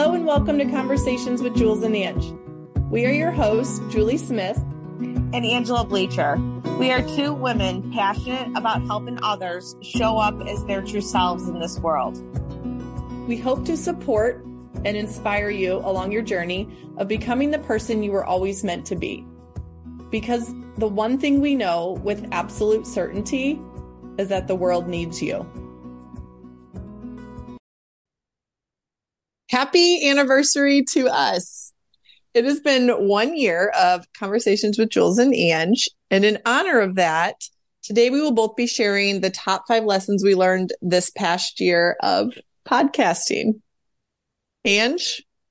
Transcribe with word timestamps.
Hello 0.00 0.14
and 0.14 0.24
welcome 0.24 0.56
to 0.56 0.64
Conversations 0.64 1.42
with 1.42 1.54
Jules 1.54 1.82
and 1.82 1.94
Ang. 1.94 2.88
We 2.88 3.04
are 3.04 3.12
your 3.12 3.30
hosts, 3.30 3.80
Julie 3.90 4.16
Smith 4.16 4.56
and 4.98 5.44
Angela 5.44 5.84
Bleacher. 5.84 6.38
We 6.78 6.90
are 6.90 7.02
two 7.02 7.34
women 7.34 7.92
passionate 7.92 8.48
about 8.56 8.80
helping 8.86 9.22
others 9.22 9.76
show 9.82 10.16
up 10.16 10.40
as 10.48 10.64
their 10.64 10.80
true 10.80 11.02
selves 11.02 11.46
in 11.48 11.60
this 11.60 11.78
world. 11.80 12.16
We 13.28 13.36
hope 13.36 13.66
to 13.66 13.76
support 13.76 14.42
and 14.86 14.96
inspire 14.96 15.50
you 15.50 15.74
along 15.84 16.12
your 16.12 16.22
journey 16.22 16.66
of 16.96 17.06
becoming 17.06 17.50
the 17.50 17.58
person 17.58 18.02
you 18.02 18.12
were 18.12 18.24
always 18.24 18.64
meant 18.64 18.86
to 18.86 18.96
be. 18.96 19.22
Because 20.08 20.50
the 20.78 20.88
one 20.88 21.18
thing 21.18 21.42
we 21.42 21.54
know 21.54 22.00
with 22.02 22.26
absolute 22.32 22.86
certainty 22.86 23.60
is 24.16 24.28
that 24.28 24.48
the 24.48 24.56
world 24.56 24.88
needs 24.88 25.20
you. 25.20 25.46
Happy 29.50 30.08
anniversary 30.08 30.84
to 30.84 31.08
us. 31.08 31.72
It 32.34 32.44
has 32.44 32.60
been 32.60 32.88
one 33.08 33.36
year 33.36 33.72
of 33.76 34.06
conversations 34.12 34.78
with 34.78 34.90
Jules 34.90 35.18
and 35.18 35.34
Ang. 35.34 35.74
And 36.08 36.24
in 36.24 36.38
honor 36.46 36.78
of 36.78 36.94
that, 36.94 37.34
today 37.82 38.10
we 38.10 38.20
will 38.20 38.30
both 38.30 38.54
be 38.54 38.68
sharing 38.68 39.20
the 39.20 39.30
top 39.30 39.64
five 39.66 39.82
lessons 39.82 40.22
we 40.22 40.36
learned 40.36 40.72
this 40.80 41.10
past 41.10 41.58
year 41.58 41.96
of 42.00 42.32
podcasting. 42.64 43.60
Ang, 44.64 45.00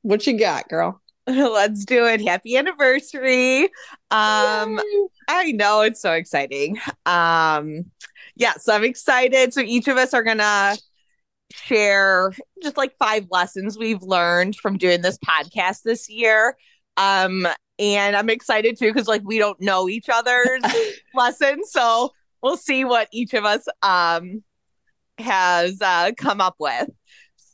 what 0.04 0.26
you 0.26 0.40
got, 0.40 0.70
girl? 0.70 1.02
Let's 1.28 1.84
do 1.84 2.06
it. 2.06 2.22
Happy 2.22 2.56
anniversary. 2.56 3.66
Um 4.12 4.78
Yay. 4.78 5.08
I 5.28 5.52
know 5.52 5.82
it's 5.82 6.02
so 6.02 6.14
exciting. 6.14 6.80
Um 7.06 7.92
yeah, 8.38 8.54
so 8.54 8.74
I'm 8.74 8.86
excited. 8.86 9.54
So 9.54 9.60
each 9.60 9.90
of 9.90 9.98
us 9.98 10.14
are 10.14 10.24
gonna 10.24 10.78
share 11.52 12.34
just 12.62 12.78
like 12.78 12.94
five 12.98 13.28
lessons 13.32 13.78
we've 13.78 14.04
learned 14.04 14.56
from 14.56 14.78
doing 14.78 15.02
this 15.02 15.18
podcast 15.18 15.84
this 15.84 16.10
year. 16.10 16.56
Um, 16.98 17.48
and 17.78 18.16
I'm 18.16 18.30
excited 18.30 18.78
too 18.78 18.92
because 18.92 19.08
like 19.08 19.22
we 19.24 19.38
don't 19.40 19.60
know 19.62 19.88
each 19.88 20.10
other's 20.10 20.62
lessons, 21.14 21.72
so 21.72 22.12
we'll 22.42 22.58
see 22.58 22.86
what 22.86 23.08
each 23.12 23.34
of 23.34 23.46
us 23.46 23.66
um 23.82 24.44
has 25.18 25.82
uh, 25.82 26.12
come 26.18 26.42
up 26.42 26.56
with. 26.60 26.90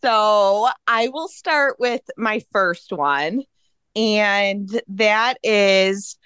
So 0.03 0.69
I 0.87 1.07
will 1.09 1.27
start 1.27 1.77
with 1.79 2.01
my 2.17 2.41
first 2.51 2.91
one, 2.91 3.43
and 3.95 4.69
that 4.87 5.37
is 5.43 6.17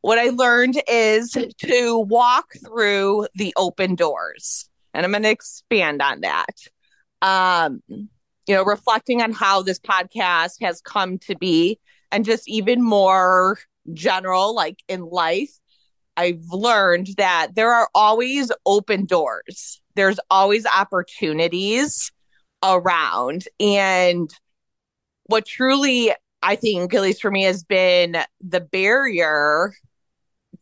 what 0.00 0.18
I 0.18 0.28
learned 0.28 0.80
is 0.88 1.36
to 1.58 1.98
walk 1.98 2.52
through 2.64 3.26
the 3.34 3.52
open 3.56 3.96
doors. 3.96 4.68
And 4.94 5.04
I'm 5.04 5.10
going 5.10 5.24
to 5.24 5.30
expand 5.30 6.00
on 6.00 6.20
that 6.20 6.46
um, 7.22 7.82
you 7.88 8.54
know, 8.54 8.64
reflecting 8.64 9.22
on 9.22 9.32
how 9.32 9.62
this 9.62 9.78
podcast 9.78 10.60
has 10.60 10.80
come 10.80 11.18
to 11.18 11.36
be 11.36 11.78
and 12.12 12.24
just 12.24 12.48
even 12.48 12.82
more 12.82 13.58
general, 13.92 14.54
like 14.54 14.82
in 14.88 15.02
life, 15.02 15.50
I've 16.16 16.44
learned 16.50 17.08
that 17.18 17.54
there 17.54 17.72
are 17.72 17.88
always 17.94 18.50
open 18.64 19.04
doors. 19.04 19.80
There's 19.96 20.20
always 20.30 20.64
opportunities 20.66 22.10
around. 22.62 23.44
And 23.60 24.30
what 25.24 25.46
truly, 25.46 26.12
I 26.42 26.56
think, 26.56 26.94
at 26.94 27.02
least 27.02 27.20
for 27.20 27.30
me, 27.30 27.42
has 27.42 27.64
been 27.64 28.16
the 28.40 28.60
barrier 28.60 29.74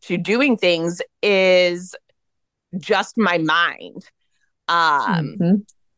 to 0.01 0.17
doing 0.17 0.57
things 0.57 1.01
is 1.21 1.95
just 2.79 3.17
my 3.17 3.37
mind. 3.37 4.09
Um, 4.67 5.37
mm-hmm 5.39 5.55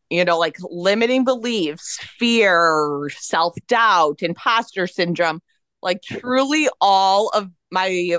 you 0.10 0.24
know, 0.24 0.38
like 0.38 0.58
limiting 0.62 1.24
beliefs, 1.24 2.00
fear, 2.18 3.10
self 3.18 3.56
doubt, 3.68 4.22
imposter 4.22 4.88
syndrome, 4.88 5.42
like 5.82 6.02
truly 6.02 6.70
all 6.80 7.30
of 7.30 7.50
my 7.72 8.18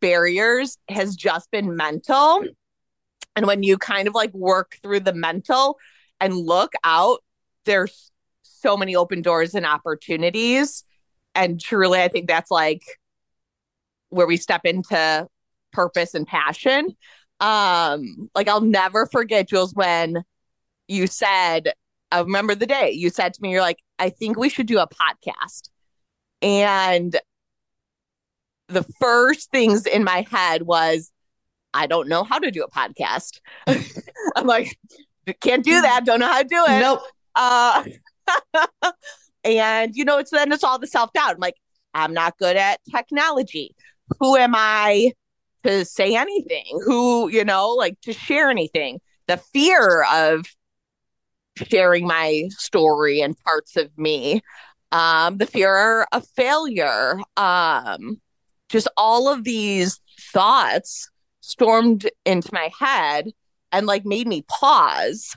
barriers 0.00 0.78
has 0.88 1.16
just 1.16 1.50
been 1.50 1.76
mental. 1.76 2.44
And 3.34 3.46
when 3.46 3.62
you 3.62 3.78
kind 3.78 4.08
of 4.08 4.14
like 4.14 4.32
work 4.34 4.76
through 4.82 5.00
the 5.00 5.14
mental 5.14 5.78
and 6.20 6.34
look 6.34 6.72
out, 6.84 7.20
there's 7.64 8.10
so 8.42 8.76
many 8.76 8.94
open 8.94 9.22
doors 9.22 9.54
and 9.54 9.64
opportunities. 9.64 10.84
And 11.34 11.58
truly, 11.58 12.00
I 12.02 12.08
think 12.08 12.28
that's 12.28 12.50
like 12.50 12.82
where 14.10 14.26
we 14.26 14.36
step 14.36 14.62
into 14.64 15.26
purpose 15.72 16.12
and 16.12 16.26
passion. 16.26 16.94
Um, 17.40 18.30
like 18.34 18.48
I'll 18.48 18.60
never 18.60 19.06
forget, 19.06 19.48
Jules, 19.48 19.74
when 19.74 20.22
you 20.88 21.06
said, 21.06 21.72
I 22.10 22.20
remember 22.20 22.54
the 22.54 22.66
day 22.66 22.90
you 22.90 23.10
said 23.10 23.34
to 23.34 23.42
me, 23.42 23.50
you're 23.50 23.60
like, 23.60 23.78
I 23.98 24.10
think 24.10 24.38
we 24.38 24.48
should 24.48 24.66
do 24.66 24.78
a 24.78 24.88
podcast. 24.88 25.70
And 26.40 27.18
the 28.68 28.84
first 29.00 29.50
things 29.50 29.86
in 29.86 30.04
my 30.04 30.26
head 30.30 30.62
was, 30.62 31.10
I 31.74 31.86
don't 31.86 32.08
know 32.08 32.24
how 32.24 32.38
to 32.38 32.50
do 32.50 32.64
a 32.64 32.70
podcast. 32.70 33.40
I'm 34.36 34.46
like, 34.46 34.76
can't 35.40 35.64
do 35.64 35.80
that. 35.80 36.04
Don't 36.04 36.20
know 36.20 36.26
how 36.26 36.42
to 36.42 36.48
do 36.48 36.64
it. 36.68 36.80
Nope. 36.80 37.00
Uh, 37.34 37.84
and 39.44 39.94
you 39.94 40.04
know, 40.04 40.18
it's 40.18 40.30
then 40.30 40.52
it's 40.52 40.64
all 40.64 40.78
the 40.78 40.86
self 40.86 41.12
doubt. 41.12 41.34
I'm 41.34 41.40
like, 41.40 41.56
I'm 41.94 42.12
not 42.12 42.38
good 42.38 42.56
at 42.56 42.80
technology. 42.90 43.74
Who 44.20 44.36
am 44.36 44.52
I 44.54 45.12
to 45.64 45.84
say 45.84 46.16
anything? 46.16 46.80
Who, 46.84 47.28
you 47.28 47.44
know, 47.44 47.70
like 47.70 48.00
to 48.02 48.12
share 48.12 48.50
anything? 48.50 49.00
The 49.28 49.36
fear 49.36 50.04
of 50.12 50.44
sharing 51.56 52.06
my 52.06 52.48
story 52.50 53.20
and 53.20 53.36
parts 53.38 53.76
of 53.76 53.96
me. 53.98 54.42
Um 54.92 55.38
the 55.38 55.46
fear 55.46 56.06
of 56.12 56.26
failure. 56.28 57.18
Um 57.36 58.20
just 58.68 58.88
all 58.96 59.28
of 59.28 59.44
these 59.44 60.00
thoughts 60.32 61.10
stormed 61.40 62.08
into 62.24 62.50
my 62.52 62.70
head 62.78 63.30
and 63.72 63.86
like 63.86 64.04
made 64.04 64.26
me 64.26 64.44
pause. 64.48 65.36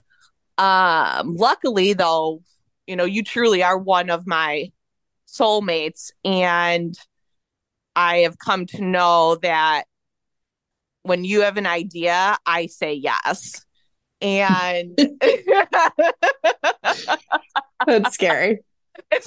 Um 0.58 1.36
luckily 1.36 1.94
though 1.94 2.42
you 2.88 2.96
know 2.96 3.06
you 3.06 3.24
truly 3.24 3.64
are 3.64 3.78
one 3.78 4.10
of 4.10 4.28
my 4.28 4.72
soulmates 5.28 6.12
and 6.24 6.98
i 7.96 8.18
have 8.18 8.38
come 8.38 8.66
to 8.66 8.84
know 8.84 9.36
that 9.42 9.86
when 11.04 11.24
you 11.24 11.42
have 11.42 11.58
an 11.58 11.66
idea 11.66 12.38
i 12.46 12.66
say 12.68 12.94
yes 12.94 13.65
and 14.26 14.98
that's 17.86 18.14
scary. 18.16 18.60
well, 19.12 19.22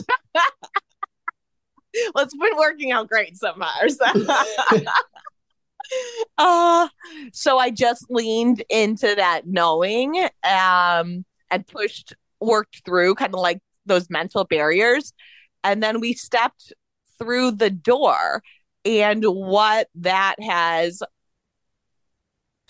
it's 2.16 2.34
been 2.36 2.56
working 2.56 2.90
out 2.90 3.08
great 3.08 3.36
so 3.36 3.54
far. 3.54 3.88
So. 3.88 4.04
uh, 6.38 6.88
so 7.32 7.58
I 7.58 7.70
just 7.70 8.06
leaned 8.10 8.64
into 8.68 9.14
that 9.14 9.46
knowing 9.46 10.16
um, 10.42 11.24
and 11.50 11.66
pushed, 11.66 12.14
worked 12.40 12.84
through 12.84 13.14
kind 13.14 13.32
of 13.34 13.40
like 13.40 13.60
those 13.86 14.10
mental 14.10 14.44
barriers. 14.44 15.12
And 15.62 15.80
then 15.82 16.00
we 16.00 16.12
stepped 16.12 16.72
through 17.18 17.52
the 17.52 17.70
door. 17.70 18.42
And 18.84 19.22
what 19.24 19.88
that 19.96 20.36
has 20.40 21.02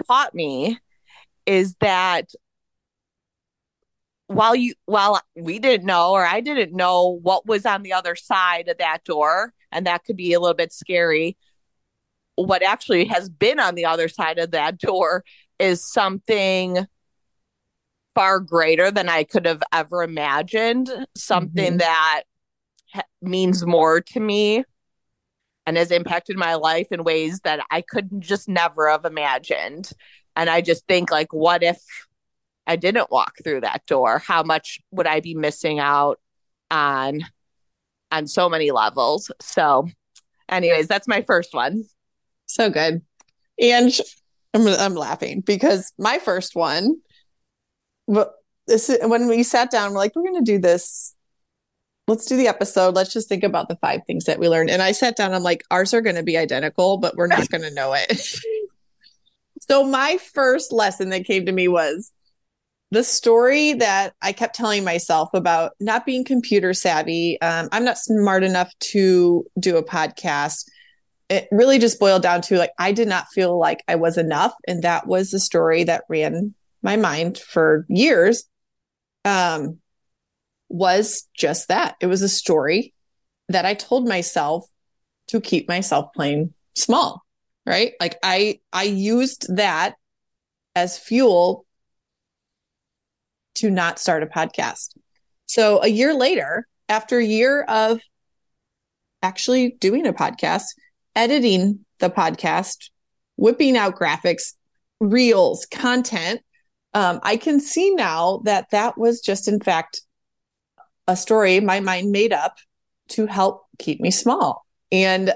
taught 0.07 0.35
me 0.35 0.79
is 1.49 1.75
that 1.81 2.31
while 4.27 4.55
you 4.55 4.75
while 4.85 5.19
we 5.35 5.59
didn't 5.59 5.87
know 5.87 6.11
or 6.13 6.25
I 6.27 6.41
didn't 6.41 6.77
know 6.77 7.19
what 7.23 7.47
was 7.47 7.65
on 7.65 7.83
the 7.83 7.95
other 7.95 8.15
side 8.15 8.69
of 8.69 8.77
that 8.77 9.03
door 9.05 9.55
and 9.73 9.87
that 9.87 10.05
could 10.05 10.17
be 10.17 10.35
a 10.35 10.41
little 10.41 10.55
bit 10.55 10.75
scary 10.75 11.39
what 12.37 12.63
actually 12.63 13.07
has 13.07 13.31
been 13.31 13.59
on 13.59 13.75
the 13.75 13.87
other 13.87 14.09
side 14.09 14.39
of 14.39 14.51
that 14.51 14.79
door 14.79 15.25
is 15.59 15.91
something 15.91 16.87
far 18.15 18.39
greater 18.39 18.91
than 18.91 19.09
I 19.09 19.25
could 19.25 19.47
have 19.47 19.63
ever 19.73 20.03
imagined 20.03 20.91
something 21.17 21.73
mm-hmm. 21.73 21.79
that 21.79 22.25
ha- 22.93 23.03
means 23.23 23.65
more 23.65 24.03
to 24.03 24.21
me 24.21 24.65
and 25.67 25.77
has 25.77 25.91
impacted 25.91 26.37
my 26.37 26.55
life 26.55 26.89
in 26.91 27.05
ways 27.05 27.41
that 27.41 27.61
I 27.71 27.81
could 27.81 28.09
just 28.21 28.49
never 28.49 28.89
have 28.89 29.05
imagined 29.05 29.91
and 30.39 30.49
I 30.49 30.61
just 30.61 30.87
think 30.87 31.11
like, 31.11 31.33
what 31.33 31.65
if 31.65 31.83
I 32.65 32.77
didn't 32.77 33.11
walk 33.11 33.35
through 33.43 33.63
that 33.63 33.85
door? 33.87 34.21
How 34.21 34.45
much 34.45 34.79
would 34.93 35.07
I 35.09 35.19
be 35.19 35.35
missing 35.35 35.81
out 35.81 36.21
on 36.71 37.23
on 38.13 38.29
so 38.29 38.49
many 38.49 38.71
levels? 38.71 39.33
So 39.41 39.89
anyways, 40.49 40.87
that's 40.87 41.09
my 41.09 41.23
first 41.23 41.53
one. 41.55 41.85
So 42.47 42.71
good. 42.71 43.03
And 43.61 43.93
I'm, 44.55 44.67
I'm 44.69 44.95
laughing 44.95 45.41
because 45.41 45.93
my 45.99 46.21
first 46.21 46.55
one, 46.55 46.99
this 48.69 48.97
when 49.03 49.27
we 49.27 49.43
sat 49.43 49.73
down, 49.73 49.91
we're 49.91 49.99
like, 49.99 50.15
we're 50.15 50.23
going 50.23 50.45
to 50.45 50.53
do 50.53 50.61
this. 50.61 51.17
Let's 52.07 52.27
do 52.27 52.37
the 52.37 52.47
episode. 52.47 52.95
Let's 52.95 53.13
just 53.13 53.29
think 53.29 53.43
about 53.43 53.69
the 53.69 53.77
five 53.77 54.03
things 54.07 54.27
that 54.27 54.39
we 54.39 54.49
learned. 54.49 54.71
And 54.71 54.83
I 54.83 54.93
sat 54.93 55.17
down. 55.17 55.35
I'm 55.35 55.43
like, 55.43 55.65
ours 55.71 55.93
are 55.95 56.01
going 56.01 56.17
to 56.17 56.23
be 56.23 56.39
identical, 56.39 56.99
but 56.99 57.17
we're 57.17 57.27
not 57.27 57.49
going 57.51 57.63
to 57.63 57.75
know 57.75 57.93
it. 57.93 58.39
So 59.71 59.85
my 59.85 60.19
first 60.33 60.73
lesson 60.73 61.11
that 61.11 61.25
came 61.25 61.47
to 61.47 61.53
me 61.53 61.69
was 61.69 62.13
the 62.91 63.05
story 63.05 63.75
that 63.75 64.15
I 64.23 64.33
kept 64.33 64.55
telling 64.55 64.83
myself 64.83 65.29
about 65.35 65.73
not 65.79 66.07
being 66.07 66.25
computer 66.25 66.73
savvy, 66.73 67.39
um, 67.43 67.69
I'm 67.71 67.85
not 67.85 67.99
smart 67.99 68.45
enough 68.45 68.73
to 68.81 69.45
do 69.61 69.77
a 69.77 69.85
podcast. 69.85 70.65
It 71.29 71.49
really 71.53 71.79
just 71.79 72.01
boiled 72.01 72.23
down 72.23 72.41
to 72.43 72.57
like, 72.57 72.73
I 72.79 72.93
did 72.93 73.09
not 73.09 73.27
feel 73.35 73.59
like 73.59 73.85
I 73.87 73.97
was 73.97 74.17
enough. 74.17 74.55
And 74.67 74.83
that 74.85 75.07
was 75.07 75.31
the 75.31 75.41
story 75.41 75.85
that 75.85 76.05
ran 76.09 76.55
my 76.83 76.97
mind 76.97 77.37
for 77.37 77.85
years. 77.89 78.45
Um, 79.27 79.81
was 80.71 81.27
just 81.35 81.69
that. 81.69 81.97
It 82.01 82.07
was 82.07 82.23
a 82.23 82.29
story 82.29 82.95
that 83.49 83.67
I 83.67 83.75
told 83.75 84.07
myself 84.07 84.67
to 85.29 85.41
keep 85.41 85.69
myself 85.69 86.13
playing 86.15 86.55
small, 86.75 87.23
right? 87.69 87.93
Like 88.01 88.19
I 88.23 88.61
I 88.73 88.85
used 88.85 89.55
that 89.57 89.95
as 90.75 90.99
fuel 90.99 91.67
to 93.57 93.71
not 93.71 93.99
start 93.99 94.23
a 94.23 94.27
podcast. 94.27 94.97
So 95.47 95.83
a 95.83 95.89
year 95.89 96.15
later, 96.15 96.67
after 96.89 97.19
a 97.19 97.25
year 97.25 97.63
of 97.63 98.01
actually 99.23 99.77
doing 99.81 100.07
a 100.07 100.13
podcast, 100.13 100.65
editing 101.17 101.85
the 101.99 102.11
podcast, 102.11 102.91
whipping 103.37 103.77
out 103.77 103.97
graphics, 103.97 104.55
reels, 105.01 105.67
content, 105.67 106.41
um, 106.95 107.21
I 107.23 107.37
can 107.37 107.61
see 107.61 107.95
now 107.95 108.41
that 108.45 108.71
that 108.71 108.97
was 108.97 109.21
just, 109.21 109.49
in 109.49 109.61
fact, 109.61 110.03
a 111.07 111.17
story 111.17 111.61
my 111.61 111.81
mind 111.81 112.13
made 112.13 112.33
up 112.33 112.57
to 113.09 113.27
help 113.27 113.67
keep 113.79 114.01
me 114.01 114.11
small. 114.11 114.65
And 114.93 115.33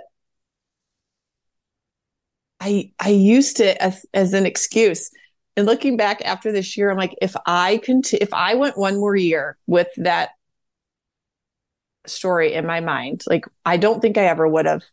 I 2.63 2.93
I 3.01 3.09
used 3.09 3.59
it 3.59 3.77
as, 3.79 4.07
as 4.15 4.35
an 4.35 4.47
excuse. 4.47 5.11
And 5.57 5.67
looking 5.67 5.97
back 5.97 6.23
after 6.25 6.53
this 6.53 6.77
year, 6.77 6.91
I'm 6.91 6.97
like, 6.97 7.15
if 7.21 7.35
I 7.45 7.79
continue, 7.79 8.23
if 8.23 8.33
I 8.33 8.55
went 8.55 8.79
one 8.79 8.97
more 8.97 9.17
year 9.17 9.59
with 9.67 9.89
that 9.97 10.31
story 12.07 12.55
in 12.55 12.65
my 12.65 12.81
mind, 12.81 13.25
like 13.27 13.45
I 13.67 13.77
don't 13.77 14.01
think 14.01 14.17
I 14.17 14.27
ever 14.27 14.49
would 14.49 14.67
have. 14.67 14.85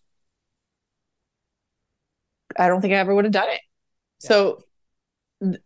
I 2.57 2.68
don't 2.68 2.81
think 2.81 2.94
I 2.94 2.98
ever 2.98 3.13
would 3.13 3.25
have 3.25 3.31
done 3.31 3.50
it. 3.50 3.62
Yeah. 4.24 4.27
So, 4.27 4.63
th- 5.42 5.62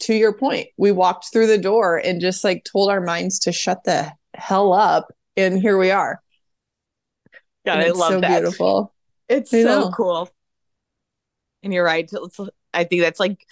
to 0.00 0.14
your 0.14 0.34
point, 0.34 0.68
we 0.76 0.92
walked 0.92 1.32
through 1.32 1.46
the 1.46 1.58
door 1.58 1.96
and 1.96 2.20
just 2.20 2.44
like 2.44 2.64
told 2.70 2.90
our 2.90 3.00
minds 3.00 3.38
to 3.40 3.52
shut 3.52 3.82
the 3.84 4.12
hell 4.34 4.74
up, 4.74 5.08
and 5.38 5.58
here 5.58 5.78
we 5.78 5.90
are. 5.90 6.20
Yeah, 7.64 7.76
I 7.76 7.88
love 7.88 8.12
so 8.12 8.20
that. 8.20 8.28
Beautiful. 8.28 8.94
It's 9.28 9.52
I 9.52 9.62
so 9.62 9.80
know. 9.80 9.90
cool. 9.96 10.30
And 11.66 11.74
you're 11.74 11.84
right. 11.84 12.08
I 12.72 12.84
think 12.84 13.02
that's 13.02 13.18
like 13.18 13.44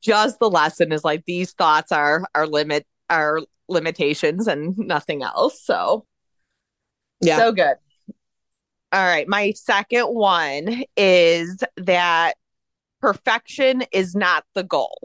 just 0.00 0.38
the 0.38 0.48
lesson 0.48 0.90
is 0.90 1.04
like 1.04 1.26
these 1.26 1.52
thoughts 1.52 1.92
are 1.92 2.24
our 2.34 2.46
limit 2.46 2.86
our 3.10 3.40
limitations 3.68 4.46
and 4.46 4.74
nothing 4.78 5.22
else. 5.22 5.62
So 5.62 6.06
yeah. 7.20 7.36
So 7.36 7.52
good. 7.52 7.76
All 8.90 9.04
right. 9.04 9.28
My 9.28 9.52
second 9.52 10.06
one 10.06 10.82
is 10.96 11.62
that 11.76 12.36
perfection 13.02 13.84
is 13.92 14.14
not 14.14 14.44
the 14.54 14.64
goal. 14.64 14.98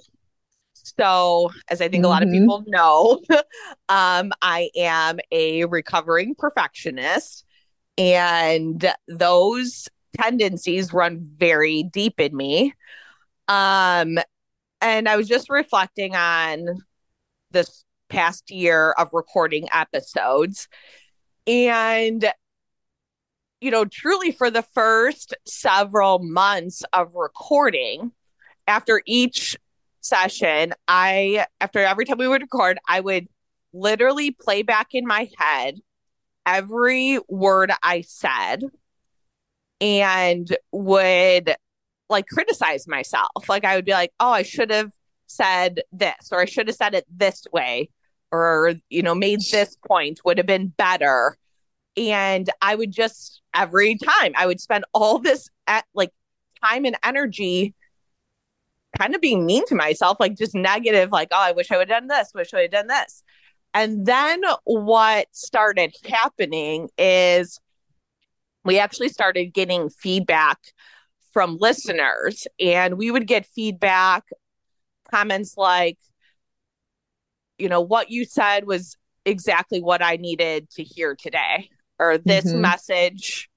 So, 0.74 1.52
as 1.68 1.82
I 1.82 1.90
think 1.90 2.04
mm-hmm. 2.04 2.06
a 2.06 2.08
lot 2.08 2.24
of 2.24 2.30
mm-hmm. 2.30 2.44
people 2.44 2.64
know, 2.68 3.20
um, 3.90 4.32
I 4.42 4.70
am 4.78 5.20
a 5.34 5.66
recovering 5.66 6.34
perfectionist. 6.34 7.44
And 7.98 8.90
those 9.10 9.90
tendencies 10.16 10.94
run 10.94 11.20
very 11.38 11.84
deep 11.84 12.20
in 12.20 12.36
me. 12.36 12.74
Um, 13.48 14.18
and 14.82 15.10
I 15.10 15.18
was 15.18 15.28
just 15.28 15.50
reflecting 15.50 16.16
on 16.16 16.68
this 17.52 17.84
past 18.10 18.52
year 18.52 18.92
of 18.98 19.10
recording 19.14 19.68
episodes. 19.74 20.68
And, 21.46 22.26
you 23.62 23.72
know, 23.72 23.86
truly 23.86 24.32
for 24.32 24.52
the 24.52 24.62
first 24.62 25.36
several 25.46 26.20
months 26.20 26.84
of 26.94 27.16
recording, 27.16 28.12
after 28.68 29.02
each 29.06 29.58
session, 30.02 30.74
I, 30.88 31.46
after 31.62 31.80
every 31.80 32.06
time 32.06 32.18
we 32.18 32.28
would 32.28 32.42
record, 32.42 32.78
I 32.88 33.00
would 33.00 33.28
literally 33.74 34.32
play 34.32 34.62
back 34.62 34.94
in 34.94 35.06
my 35.06 35.30
head 35.38 35.80
every 36.46 37.20
word 37.28 37.72
I 37.84 38.02
said 38.02 38.64
and 39.82 40.56
would 40.72 41.56
like 42.10 42.28
criticize 42.28 42.88
myself. 42.88 43.50
Like 43.50 43.66
I 43.66 43.76
would 43.76 43.86
be 43.86 43.92
like, 43.92 44.12
oh, 44.20 44.32
I 44.32 44.44
should 44.44 44.72
have 44.72 44.92
said 45.28 45.82
this, 45.92 46.30
or 46.32 46.40
I 46.40 46.46
should 46.46 46.68
have 46.68 46.76
said 46.76 46.94
it 46.94 47.06
this 47.10 47.46
way, 47.52 47.90
or, 48.32 48.76
you 48.90 49.04
know, 49.04 49.16
made 49.16 49.42
this 49.52 49.78
point 49.88 50.22
would 50.26 50.38
have 50.38 50.48
been 50.48 50.68
better. 50.68 51.38
And 51.96 52.50
I 52.62 52.76
would 52.76 52.92
just 52.92 53.42
every 53.54 53.96
time 53.96 54.34
I 54.36 54.46
would 54.46 54.62
spend 54.62 54.86
all 54.94 55.20
this 55.20 55.50
at 55.66 55.86
like 55.94 56.12
time 56.64 56.86
and 56.86 56.98
energy 57.04 57.74
kind 58.98 59.16
of 59.16 59.22
being 59.22 59.46
mean 59.46 59.66
to 59.68 59.76
myself, 59.76 60.18
like 60.20 60.38
just 60.38 60.56
negative, 60.56 61.12
like, 61.12 61.30
oh, 61.32 61.42
I 61.42 61.52
wish 61.52 61.72
I 61.72 61.78
would 61.78 61.90
have 61.90 62.02
done 62.02 62.08
this, 62.08 62.32
wish 62.34 62.54
I 62.54 62.62
had 62.62 62.72
done 62.72 62.88
this. 62.88 63.24
And 63.74 64.06
then 64.06 64.42
what 64.64 65.28
started 65.34 65.94
happening 66.08 66.90
is 66.98 67.60
we 68.68 68.78
actually 68.80 69.10
started 69.10 69.54
getting 69.54 69.90
feedback 69.90 70.60
from 71.34 71.58
listeners, 71.60 72.46
and 72.60 72.98
we 72.98 73.10
would 73.12 73.28
get 73.28 73.46
feedback, 73.46 74.24
comments 75.12 75.56
like, 75.58 75.98
you 77.58 77.70
know, 77.70 77.82
what 77.82 78.10
you 78.12 78.26
said 78.26 78.66
was 78.68 78.98
exactly 79.26 79.82
what 79.82 80.02
I 80.02 80.18
needed 80.18 80.70
to 80.72 80.84
hear 80.84 81.16
today, 81.16 81.70
or 82.00 82.18
this 82.18 82.46
mm-hmm. 82.46 82.62
message 82.62 83.50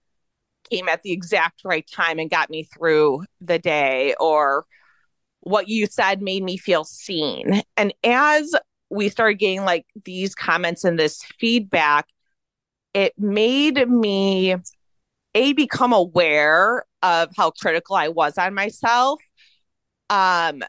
came 0.71 0.89
at 0.89 1.03
the 1.03 1.13
exact 1.13 1.63
right 1.65 1.89
time 1.91 2.19
and 2.19 2.31
got 2.31 2.51
me 2.51 2.65
through 2.65 3.25
the 3.41 3.59
day, 3.59 4.15
or 4.21 4.65
what 5.41 5.69
you 5.69 5.87
said 5.87 6.21
made 6.21 6.43
me 6.43 6.56
feel 6.56 6.85
seen. 6.85 7.63
And 7.77 7.95
as 8.05 8.55
we 8.91 9.09
started 9.09 9.39
getting 9.39 9.65
like 9.65 9.87
these 10.05 10.35
comments 10.35 10.85
and 10.85 10.99
this 10.99 11.23
feedback, 11.39 12.06
it 12.93 13.15
made 13.17 13.89
me 13.89 14.56
a 15.35 15.53
become 15.53 15.93
aware 15.93 16.85
of 17.03 17.31
how 17.37 17.50
critical 17.50 17.97
I 17.97 18.09
was 18.09 18.37
on 18.38 18.55
myself. 18.55 19.21
Um, 20.09 20.62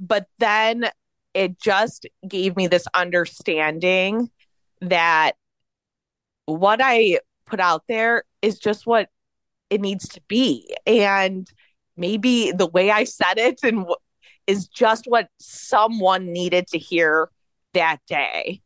but 0.00 0.26
then 0.38 0.88
it 1.34 1.60
just 1.60 2.06
gave 2.26 2.56
me 2.56 2.66
this 2.66 2.86
understanding 2.94 4.30
that 4.80 5.32
what 6.46 6.80
I 6.82 7.20
put 7.46 7.60
out 7.60 7.84
there 7.88 8.24
is 8.42 8.58
just 8.58 8.86
what 8.86 9.08
it 9.68 9.80
needs 9.80 10.08
to 10.10 10.20
be. 10.28 10.74
And 10.86 11.48
maybe 11.96 12.52
the 12.52 12.66
way 12.66 12.90
I 12.90 13.04
said 13.04 13.38
it 13.38 13.60
and 13.62 13.78
w- 13.78 13.96
is 14.46 14.66
just 14.66 15.04
what 15.06 15.28
someone 15.38 16.32
needed 16.32 16.66
to 16.68 16.78
hear 16.78 17.30
that 17.74 17.98
day. 18.06 18.62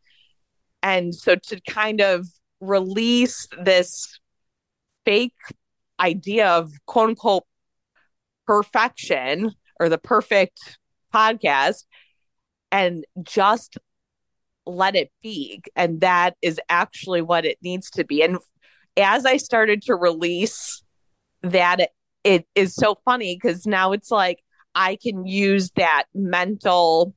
And 0.82 1.14
so 1.14 1.36
to 1.36 1.60
kind 1.68 2.00
of 2.00 2.26
release 2.60 3.46
this 3.62 4.18
fake 5.04 5.32
idea 6.00 6.48
of 6.48 6.72
quote 6.86 7.10
unquote 7.10 7.44
perfection 8.46 9.52
or 9.80 9.88
the 9.88 9.98
perfect 9.98 10.78
podcast 11.12 11.84
and 12.70 13.04
just 13.22 13.78
let 14.66 14.96
it 14.96 15.10
be. 15.22 15.62
And 15.76 16.00
that 16.00 16.36
is 16.42 16.60
actually 16.68 17.22
what 17.22 17.44
it 17.44 17.58
needs 17.62 17.90
to 17.90 18.04
be. 18.04 18.22
And 18.22 18.38
as 18.96 19.26
I 19.26 19.36
started 19.36 19.82
to 19.82 19.94
release 19.94 20.82
that, 21.42 21.90
it, 22.24 22.46
is 22.54 22.74
so 22.74 22.96
funny 23.04 23.36
because 23.36 23.66
now 23.66 23.92
it's 23.92 24.10
like 24.10 24.42
I 24.74 24.96
can 24.96 25.26
use 25.26 25.70
that 25.76 26.04
mental 26.14 27.14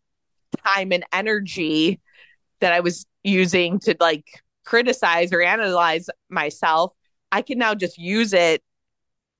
time 0.65 0.91
and 0.91 1.05
energy 1.13 2.01
that 2.59 2.73
I 2.73 2.81
was 2.81 3.05
using 3.23 3.79
to 3.79 3.95
like 3.99 4.25
criticize 4.65 5.31
or 5.31 5.41
analyze 5.41 6.09
myself, 6.29 6.91
I 7.31 7.41
can 7.41 7.57
now 7.57 7.75
just 7.75 7.97
use 7.97 8.33
it 8.33 8.61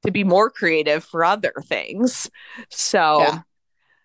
to 0.06 0.12
be 0.12 0.24
more 0.24 0.50
creative 0.50 1.04
for 1.04 1.24
other 1.24 1.54
things. 1.66 2.30
So 2.70 3.22
yeah. 3.22 3.40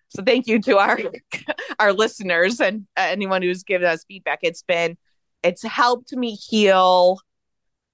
so 0.09 0.23
thank 0.23 0.47
you 0.47 0.61
to 0.61 0.77
our 0.77 0.99
our 1.79 1.93
listeners 1.93 2.59
and 2.59 2.87
anyone 2.97 3.41
who's 3.41 3.63
given 3.63 3.87
us 3.87 4.05
feedback. 4.07 4.39
It's 4.41 4.63
been 4.63 4.97
it's 5.43 5.63
helped 5.63 6.13
me 6.13 6.35
heal 6.35 7.19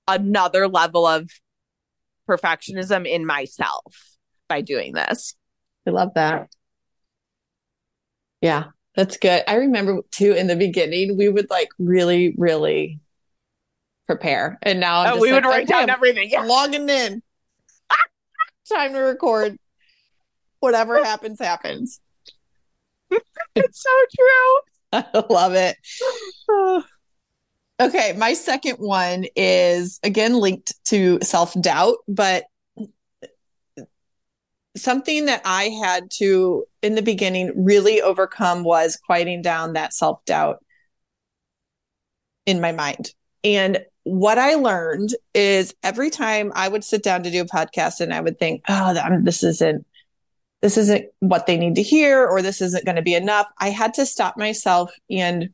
another 0.08 0.68
level 0.68 1.06
of 1.06 1.30
perfectionism 2.28 3.08
in 3.08 3.26
myself 3.26 4.18
by 4.48 4.62
doing 4.62 4.94
this. 4.94 5.36
I 5.88 5.92
love 5.92 6.14
that. 6.16 6.50
Yeah. 8.42 8.66
That's 8.96 9.18
good. 9.18 9.44
I 9.48 9.56
remember 9.56 10.02
too 10.12 10.34
in 10.34 10.48
the 10.48 10.56
beginning, 10.56 11.18
we 11.18 11.30
would 11.30 11.50
like 11.50 11.70
really, 11.78 12.36
really 12.38 13.00
prepare. 14.10 14.58
And 14.64 14.80
now 14.80 15.14
oh, 15.14 15.20
we 15.20 15.32
like, 15.32 15.44
would 15.44 15.50
write 15.50 15.68
down 15.68 15.88
everything. 15.88 16.32
Yeah. 16.32 16.42
Logging 16.42 16.90
in. 16.90 17.22
Time 18.74 18.94
to 18.94 19.00
record. 19.00 19.56
Whatever 20.62 21.04
happens, 21.04 21.40
happens. 21.40 22.02
it's 23.56 23.84
so 23.84 23.90
true. 24.18 25.04
I 25.14 25.26
love 25.30 25.54
it. 25.54 25.78
okay, 27.80 28.14
my 28.18 28.34
second 28.34 28.78
one 28.78 29.26
is 29.36 30.00
again 30.02 30.34
linked 30.34 30.74
to 30.86 31.20
self 31.22 31.54
doubt, 31.62 31.98
but 32.08 32.46
something 34.76 35.26
that 35.26 35.44
I 35.46 35.66
had 35.66 36.10
to, 36.18 36.66
in 36.82 36.96
the 36.96 37.04
beginning, 37.04 37.54
really 37.56 38.02
overcome 38.02 38.64
was 38.64 38.98
quieting 39.06 39.44
down 39.44 39.74
that 39.74 39.94
self 39.94 40.26
doubt 40.26 40.66
in 42.48 42.60
my 42.60 42.72
mind. 42.72 43.14
And 43.44 43.86
what 44.10 44.40
I 44.40 44.56
learned 44.56 45.16
is 45.34 45.76
every 45.84 46.10
time 46.10 46.52
I 46.56 46.68
would 46.68 46.84
sit 46.84 47.04
down 47.04 47.24
to 47.24 47.32
do 47.32 47.42
a 47.42 47.46
podcast 47.46 48.00
and 48.00 48.14
I 48.14 48.22
would 48.22 48.40
think, 48.40 48.64
oh, 48.68 48.94
this 49.24 49.44
isn't 49.44 49.86
this 50.62 50.78
isn't 50.78 51.06
what 51.20 51.46
they 51.46 51.58
need 51.58 51.76
to 51.76 51.82
hear 51.82 52.28
or 52.28 52.42
this 52.42 52.60
isn't 52.60 52.84
going 52.84 52.98
to 52.98 53.02
be 53.02 53.14
enough. 53.14 53.48
I 53.60 53.70
had 53.70 53.94
to 53.94 54.06
stop 54.06 54.36
myself 54.36 54.92
and 55.10 55.50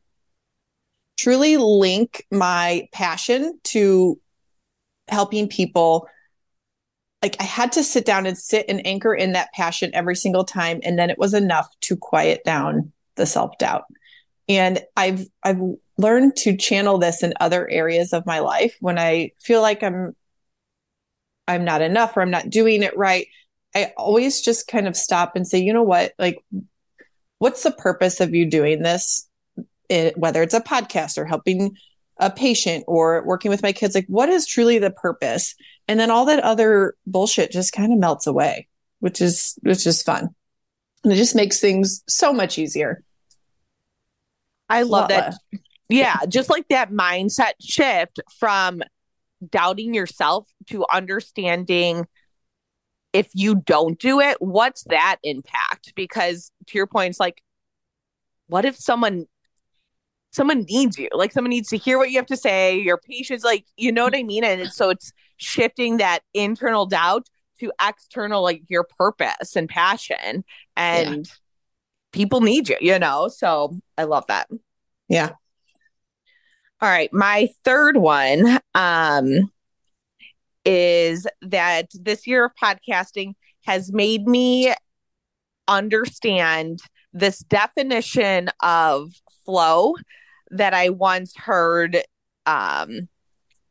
truly 1.19 1.57
link 1.57 2.25
my 2.31 2.87
passion 2.91 3.59
to 3.65 4.19
helping 5.07 5.47
people. 5.47 6.07
Like 7.21 7.35
I 7.39 7.43
had 7.43 7.73
to 7.73 7.83
sit 7.83 8.03
down 8.03 8.25
and 8.25 8.35
sit 8.35 8.65
and 8.67 8.85
anchor 8.87 9.13
in 9.13 9.33
that 9.33 9.53
passion 9.53 9.91
every 9.93 10.15
single 10.15 10.43
time. 10.43 10.79
And 10.81 10.97
then 10.97 11.11
it 11.11 11.19
was 11.19 11.35
enough 11.35 11.67
to 11.81 11.95
quiet 11.95 12.43
down 12.43 12.91
the 13.15 13.27
self 13.27 13.55
doubt. 13.59 13.83
And 14.49 14.81
I've, 14.97 15.27
I've 15.43 15.61
learned 15.97 16.35
to 16.37 16.57
channel 16.57 16.97
this 16.97 17.23
in 17.23 17.33
other 17.39 17.69
areas 17.69 18.13
of 18.13 18.25
my 18.25 18.39
life 18.39 18.75
when 18.81 18.99
I 18.99 19.31
feel 19.39 19.61
like 19.61 19.83
I'm, 19.83 20.15
I'm 21.47 21.63
not 21.63 21.81
enough 21.81 22.17
or 22.17 22.21
I'm 22.21 22.31
not 22.31 22.49
doing 22.49 22.83
it 22.83 22.97
right. 22.97 23.27
I 23.73 23.93
always 23.97 24.41
just 24.41 24.67
kind 24.67 24.87
of 24.87 24.95
stop 24.95 25.35
and 25.35 25.47
say, 25.47 25.59
you 25.59 25.73
know 25.73 25.83
what? 25.83 26.13
Like, 26.17 26.43
what's 27.39 27.63
the 27.63 27.71
purpose 27.71 28.19
of 28.19 28.33
you 28.33 28.45
doing 28.45 28.81
this? 28.81 29.29
It, 29.89 30.17
whether 30.17 30.41
it's 30.41 30.53
a 30.53 30.61
podcast 30.61 31.17
or 31.17 31.25
helping 31.25 31.75
a 32.17 32.31
patient 32.31 32.85
or 32.87 33.23
working 33.25 33.51
with 33.51 33.61
my 33.61 33.71
kids, 33.71 33.93
like, 33.93 34.07
what 34.07 34.29
is 34.29 34.47
truly 34.47 34.79
the 34.79 34.91
purpose? 34.91 35.55
And 35.87 35.99
then 35.99 36.09
all 36.09 36.25
that 36.25 36.39
other 36.39 36.95
bullshit 37.05 37.51
just 37.51 37.73
kind 37.73 37.93
of 37.93 37.99
melts 37.99 38.25
away, 38.25 38.67
which 38.99 39.21
is, 39.21 39.59
which 39.61 39.85
is 39.85 40.01
fun. 40.01 40.33
And 41.03 41.13
it 41.13 41.17
just 41.17 41.35
makes 41.35 41.59
things 41.59 42.03
so 42.07 42.33
much 42.33 42.57
easier. 42.57 43.03
I 44.67 44.81
love 44.81 45.09
that. 45.09 45.35
Yeah, 45.89 46.17
just 46.27 46.49
like 46.49 46.67
that 46.69 46.91
mindset 46.91 47.53
shift 47.61 48.19
from 48.39 48.81
doubting 49.49 49.93
yourself 49.93 50.49
to 50.67 50.85
understanding 50.91 52.07
if 53.13 53.29
you 53.33 53.55
don't 53.55 53.97
do 53.97 54.19
it, 54.19 54.37
what's 54.41 54.83
that 54.85 55.17
impact? 55.23 55.93
Because 55.95 56.51
to 56.67 56.77
your 56.77 56.85
point, 56.85 57.11
it's 57.11 57.19
like, 57.19 57.41
what 58.47 58.65
if 58.65 58.75
someone 58.75 59.25
someone 60.31 60.65
needs 60.67 60.97
you? 60.97 61.07
Like 61.13 61.31
someone 61.31 61.49
needs 61.49 61.69
to 61.69 61.77
hear 61.77 61.97
what 61.97 62.11
you 62.11 62.17
have 62.17 62.25
to 62.25 62.35
say. 62.35 62.77
Your 62.77 62.97
patient's 62.97 63.45
like, 63.45 63.65
you 63.77 63.91
know 63.91 64.03
what 64.03 64.15
I 64.15 64.23
mean? 64.23 64.43
And 64.43 64.69
so 64.69 64.89
it's 64.89 65.13
shifting 65.37 65.97
that 65.97 66.19
internal 66.33 66.85
doubt 66.85 67.27
to 67.61 67.71
external, 67.81 68.43
like 68.43 68.63
your 68.67 68.83
purpose 68.83 69.55
and 69.55 69.69
passion. 69.69 70.43
And 70.75 71.25
yeah. 71.25 71.33
people 72.11 72.41
need 72.41 72.67
you, 72.67 72.75
you 72.81 72.99
know? 72.99 73.29
So 73.29 73.79
I 73.97 74.03
love 74.03 74.25
that. 74.27 74.49
Yeah. 75.07 75.31
All 76.81 76.89
right. 76.89 77.11
My 77.13 77.49
third 77.63 77.97
one, 77.97 78.59
um, 78.73 79.51
is 80.65 81.27
that 81.41 81.87
this 81.93 82.25
year 82.27 82.45
of 82.45 82.51
podcasting 82.61 83.33
has 83.65 83.93
made 83.93 84.27
me 84.27 84.73
understand 85.67 86.79
this 87.13 87.39
definition 87.39 88.49
of 88.61 89.13
flow 89.45 89.93
that 90.51 90.73
I 90.73 90.89
once 90.89 91.33
heard 91.35 92.01
um, 92.45 93.07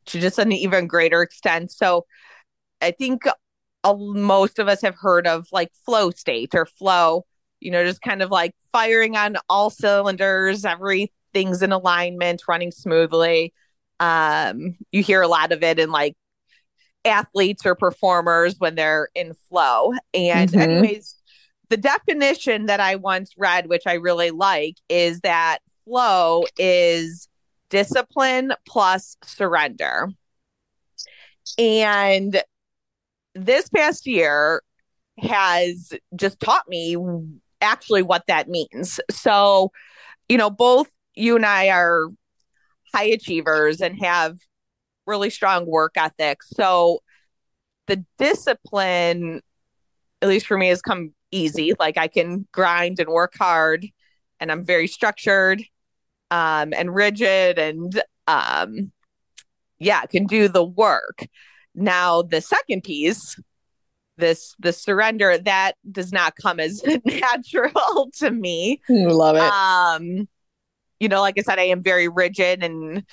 to 0.06 0.20
just 0.20 0.38
an 0.38 0.52
even 0.52 0.86
greater 0.86 1.22
extent. 1.22 1.72
So 1.72 2.06
I 2.80 2.92
think 2.92 3.24
most 3.84 4.58
of 4.58 4.68
us 4.68 4.80
have 4.82 4.96
heard 4.96 5.26
of 5.26 5.46
like 5.52 5.70
flow 5.84 6.10
state 6.10 6.54
or 6.54 6.64
flow, 6.64 7.26
you 7.60 7.70
know, 7.70 7.84
just 7.84 8.02
kind 8.02 8.22
of 8.22 8.30
like 8.30 8.54
firing 8.72 9.16
on 9.16 9.36
all 9.48 9.70
cylinders, 9.70 10.64
everything's 11.34 11.62
in 11.62 11.72
alignment, 11.72 12.42
running 12.48 12.70
smoothly. 12.70 13.52
Um, 14.00 14.76
you 14.92 15.02
hear 15.02 15.22
a 15.22 15.28
lot 15.28 15.52
of 15.52 15.62
it 15.62 15.78
in 15.78 15.90
like 15.90 16.16
athletes 17.04 17.66
or 17.66 17.74
performers 17.74 18.56
when 18.58 18.74
they're 18.74 19.08
in 19.14 19.34
flow. 19.48 19.92
And, 20.12 20.50
mm-hmm. 20.50 20.60
anyways, 20.60 21.16
the 21.70 21.76
definition 21.76 22.66
that 22.66 22.80
I 22.80 22.96
once 22.96 23.32
read, 23.36 23.68
which 23.68 23.82
I 23.86 23.94
really 23.94 24.30
like, 24.30 24.76
is 24.88 25.20
that 25.20 25.58
flow 25.84 26.44
is 26.58 27.28
discipline 27.68 28.52
plus 28.66 29.16
surrender. 29.24 30.08
And 31.58 32.42
this 33.34 33.68
past 33.68 34.06
year 34.06 34.62
has 35.18 35.92
just 36.16 36.40
taught 36.40 36.68
me 36.68 36.96
actually 37.60 38.02
what 38.02 38.24
that 38.28 38.48
means. 38.48 39.00
So, 39.10 39.72
you 40.28 40.38
know, 40.38 40.50
both 40.50 40.88
you 41.14 41.36
and 41.36 41.46
I 41.46 41.68
are 41.68 42.08
high 42.94 43.04
achievers 43.04 43.80
and 43.80 43.98
have 44.02 44.36
really 45.06 45.30
strong 45.30 45.66
work 45.66 45.94
ethic. 45.96 46.38
So 46.42 47.00
the 47.86 48.04
discipline, 48.18 49.40
at 50.22 50.28
least 50.28 50.46
for 50.46 50.56
me, 50.56 50.68
has 50.68 50.80
come 50.80 51.12
easy. 51.30 51.72
Like 51.78 51.98
I 51.98 52.08
can 52.08 52.46
grind 52.52 53.00
and 53.00 53.08
work 53.08 53.34
hard, 53.36 53.86
and 54.40 54.50
I'm 54.50 54.64
very 54.64 54.86
structured 54.86 55.62
um, 56.30 56.72
and 56.74 56.94
rigid, 56.94 57.58
and 57.58 58.02
um, 58.26 58.92
yeah, 59.78 60.02
can 60.06 60.26
do 60.26 60.48
the 60.48 60.64
work. 60.64 61.26
Now 61.74 62.22
the 62.22 62.40
second 62.40 62.84
piece, 62.84 63.38
this 64.16 64.54
the 64.60 64.72
surrender, 64.72 65.36
that 65.38 65.72
does 65.90 66.12
not 66.12 66.36
come 66.36 66.60
as 66.60 66.82
natural 67.04 68.10
to 68.18 68.30
me. 68.30 68.80
Love 68.88 69.36
it. 69.36 69.42
Um, 69.42 70.28
you 71.04 71.08
know, 71.10 71.20
like 71.20 71.38
I 71.38 71.42
said, 71.42 71.58
I 71.58 71.64
am 71.64 71.82
very 71.82 72.08
rigid 72.08 72.64
and 72.64 73.04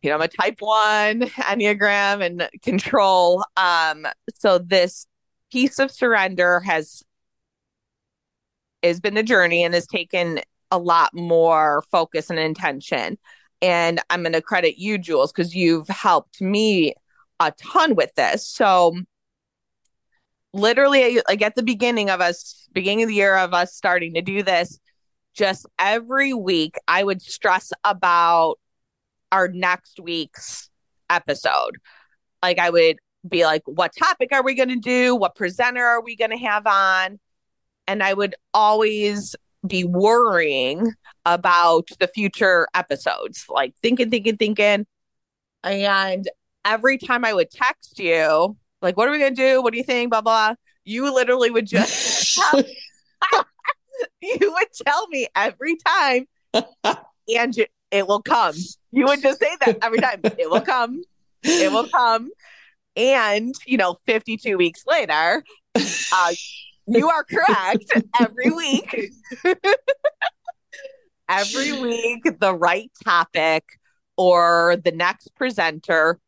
you 0.00 0.08
know, 0.08 0.16
I'm 0.16 0.22
a 0.22 0.28
type 0.28 0.56
one 0.60 1.20
Enneagram 1.20 2.24
and 2.24 2.48
control. 2.62 3.44
Um, 3.58 4.06
so 4.34 4.56
this 4.56 5.06
piece 5.52 5.78
of 5.78 5.90
surrender 5.90 6.60
has 6.60 7.02
has 8.82 9.00
been 9.00 9.18
a 9.18 9.22
journey 9.22 9.64
and 9.64 9.74
has 9.74 9.86
taken 9.86 10.40
a 10.70 10.78
lot 10.78 11.10
more 11.12 11.84
focus 11.90 12.30
and 12.30 12.38
intention. 12.38 13.18
And 13.60 14.00
I'm 14.08 14.22
going 14.22 14.32
to 14.32 14.40
credit 14.40 14.78
you, 14.78 14.96
Jules, 14.96 15.30
because 15.30 15.54
you've 15.54 15.88
helped 15.88 16.40
me 16.40 16.94
a 17.38 17.52
ton 17.52 17.96
with 17.96 18.14
this. 18.14 18.46
So, 18.46 18.96
literally, 20.54 21.20
like 21.28 21.42
at 21.42 21.54
the 21.54 21.62
beginning 21.62 22.08
of 22.08 22.22
us, 22.22 22.66
beginning 22.72 23.02
of 23.02 23.08
the 23.08 23.16
year 23.16 23.36
of 23.36 23.52
us 23.52 23.74
starting 23.74 24.14
to 24.14 24.22
do 24.22 24.42
this, 24.42 24.78
just 25.38 25.66
every 25.78 26.34
week, 26.34 26.74
I 26.88 27.04
would 27.04 27.22
stress 27.22 27.72
about 27.84 28.58
our 29.30 29.46
next 29.48 30.00
week's 30.00 30.68
episode. 31.08 31.78
Like 32.42 32.58
I 32.58 32.70
would 32.70 32.96
be 33.26 33.44
like, 33.44 33.62
what 33.66 33.92
topic 33.96 34.30
are 34.32 34.42
we 34.42 34.54
going 34.54 34.68
to 34.68 34.76
do? 34.76 35.14
What 35.14 35.36
presenter 35.36 35.84
are 35.84 36.02
we 36.02 36.16
going 36.16 36.32
to 36.32 36.38
have 36.38 36.66
on? 36.66 37.20
And 37.86 38.02
I 38.02 38.14
would 38.14 38.34
always 38.52 39.36
be 39.66 39.84
worrying 39.84 40.92
about 41.24 41.88
the 42.00 42.08
future 42.08 42.66
episodes, 42.74 43.44
like 43.48 43.74
thinking, 43.80 44.10
thinking, 44.10 44.36
thinking. 44.36 44.86
And 45.62 46.28
every 46.64 46.98
time 46.98 47.24
I 47.24 47.32
would 47.32 47.50
text 47.50 47.98
you, 48.00 48.56
like, 48.82 48.96
what 48.96 49.08
are 49.08 49.12
we 49.12 49.18
going 49.18 49.34
to 49.34 49.42
do? 49.42 49.62
What 49.62 49.72
do 49.72 49.78
you 49.78 49.84
think? 49.84 50.10
Blah, 50.10 50.20
blah. 50.20 50.54
You 50.84 51.14
literally 51.14 51.50
would 51.50 51.66
just, 51.66 52.40
you 54.20 54.52
would 54.52 54.68
tell 54.86 55.08
me 55.08 55.26
every 55.34 55.76
time. 55.76 56.26
and 57.28 57.54
it 57.90 58.06
will 58.06 58.22
come. 58.22 58.54
You 58.92 59.06
would 59.06 59.22
just 59.22 59.40
say 59.40 59.56
that 59.60 59.78
every 59.82 59.98
time. 59.98 60.20
It 60.24 60.50
will 60.50 60.60
come. 60.60 61.02
It 61.42 61.72
will 61.72 61.88
come. 61.88 62.30
And, 62.96 63.54
you 63.66 63.76
know, 63.76 63.98
52 64.06 64.56
weeks 64.56 64.84
later, 64.86 65.44
uh, 65.76 66.32
you 66.86 67.08
are 67.08 67.24
correct 67.24 67.84
every 68.20 68.50
week. 68.50 69.12
every 71.28 71.80
week, 71.80 72.40
the 72.40 72.54
right 72.54 72.90
topic 73.04 73.64
or 74.16 74.76
the 74.84 74.92
next 74.92 75.34
presenter 75.36 76.18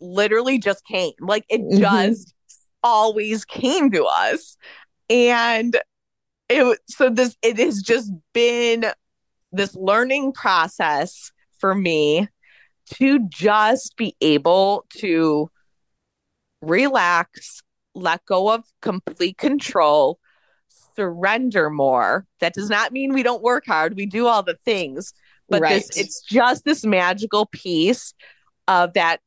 literally 0.00 0.58
just 0.58 0.84
came. 0.86 1.12
Like 1.20 1.44
it 1.48 1.60
mm-hmm. 1.60 1.80
just 1.80 2.32
always 2.82 3.44
came 3.44 3.90
to 3.90 4.04
us. 4.04 4.56
And 5.10 5.76
it 6.48 6.78
so 6.88 7.10
this 7.10 7.36
it 7.42 7.58
has 7.58 7.82
just 7.82 8.12
been 8.32 8.86
this 9.52 9.74
learning 9.74 10.32
process 10.32 11.32
for 11.58 11.74
me 11.74 12.28
to 12.94 13.26
just 13.28 13.96
be 13.96 14.14
able 14.20 14.86
to 14.90 15.50
relax, 16.62 17.62
let 17.94 18.24
go 18.26 18.52
of 18.52 18.64
complete 18.80 19.38
control, 19.38 20.18
surrender 20.94 21.70
more. 21.70 22.26
That 22.40 22.54
does 22.54 22.70
not 22.70 22.92
mean 22.92 23.12
we 23.12 23.22
don't 23.22 23.42
work 23.42 23.64
hard. 23.66 23.96
We 23.96 24.06
do 24.06 24.26
all 24.26 24.42
the 24.42 24.58
things, 24.64 25.12
but 25.48 25.62
right. 25.62 25.82
this 25.82 25.96
it's 25.96 26.20
just 26.22 26.64
this 26.64 26.84
magical 26.84 27.46
piece 27.46 28.14
of 28.68 28.94
that 28.94 29.20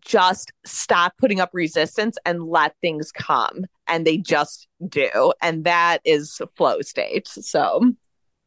just 0.00 0.52
stop 0.64 1.14
putting 1.18 1.40
up 1.40 1.50
resistance 1.52 2.16
and 2.24 2.44
let 2.44 2.74
things 2.80 3.12
come. 3.12 3.66
And 3.86 4.06
they 4.06 4.16
just 4.16 4.66
do. 4.88 5.32
And 5.42 5.64
that 5.64 5.98
is 6.04 6.40
flow 6.56 6.80
state. 6.80 7.28
So 7.28 7.92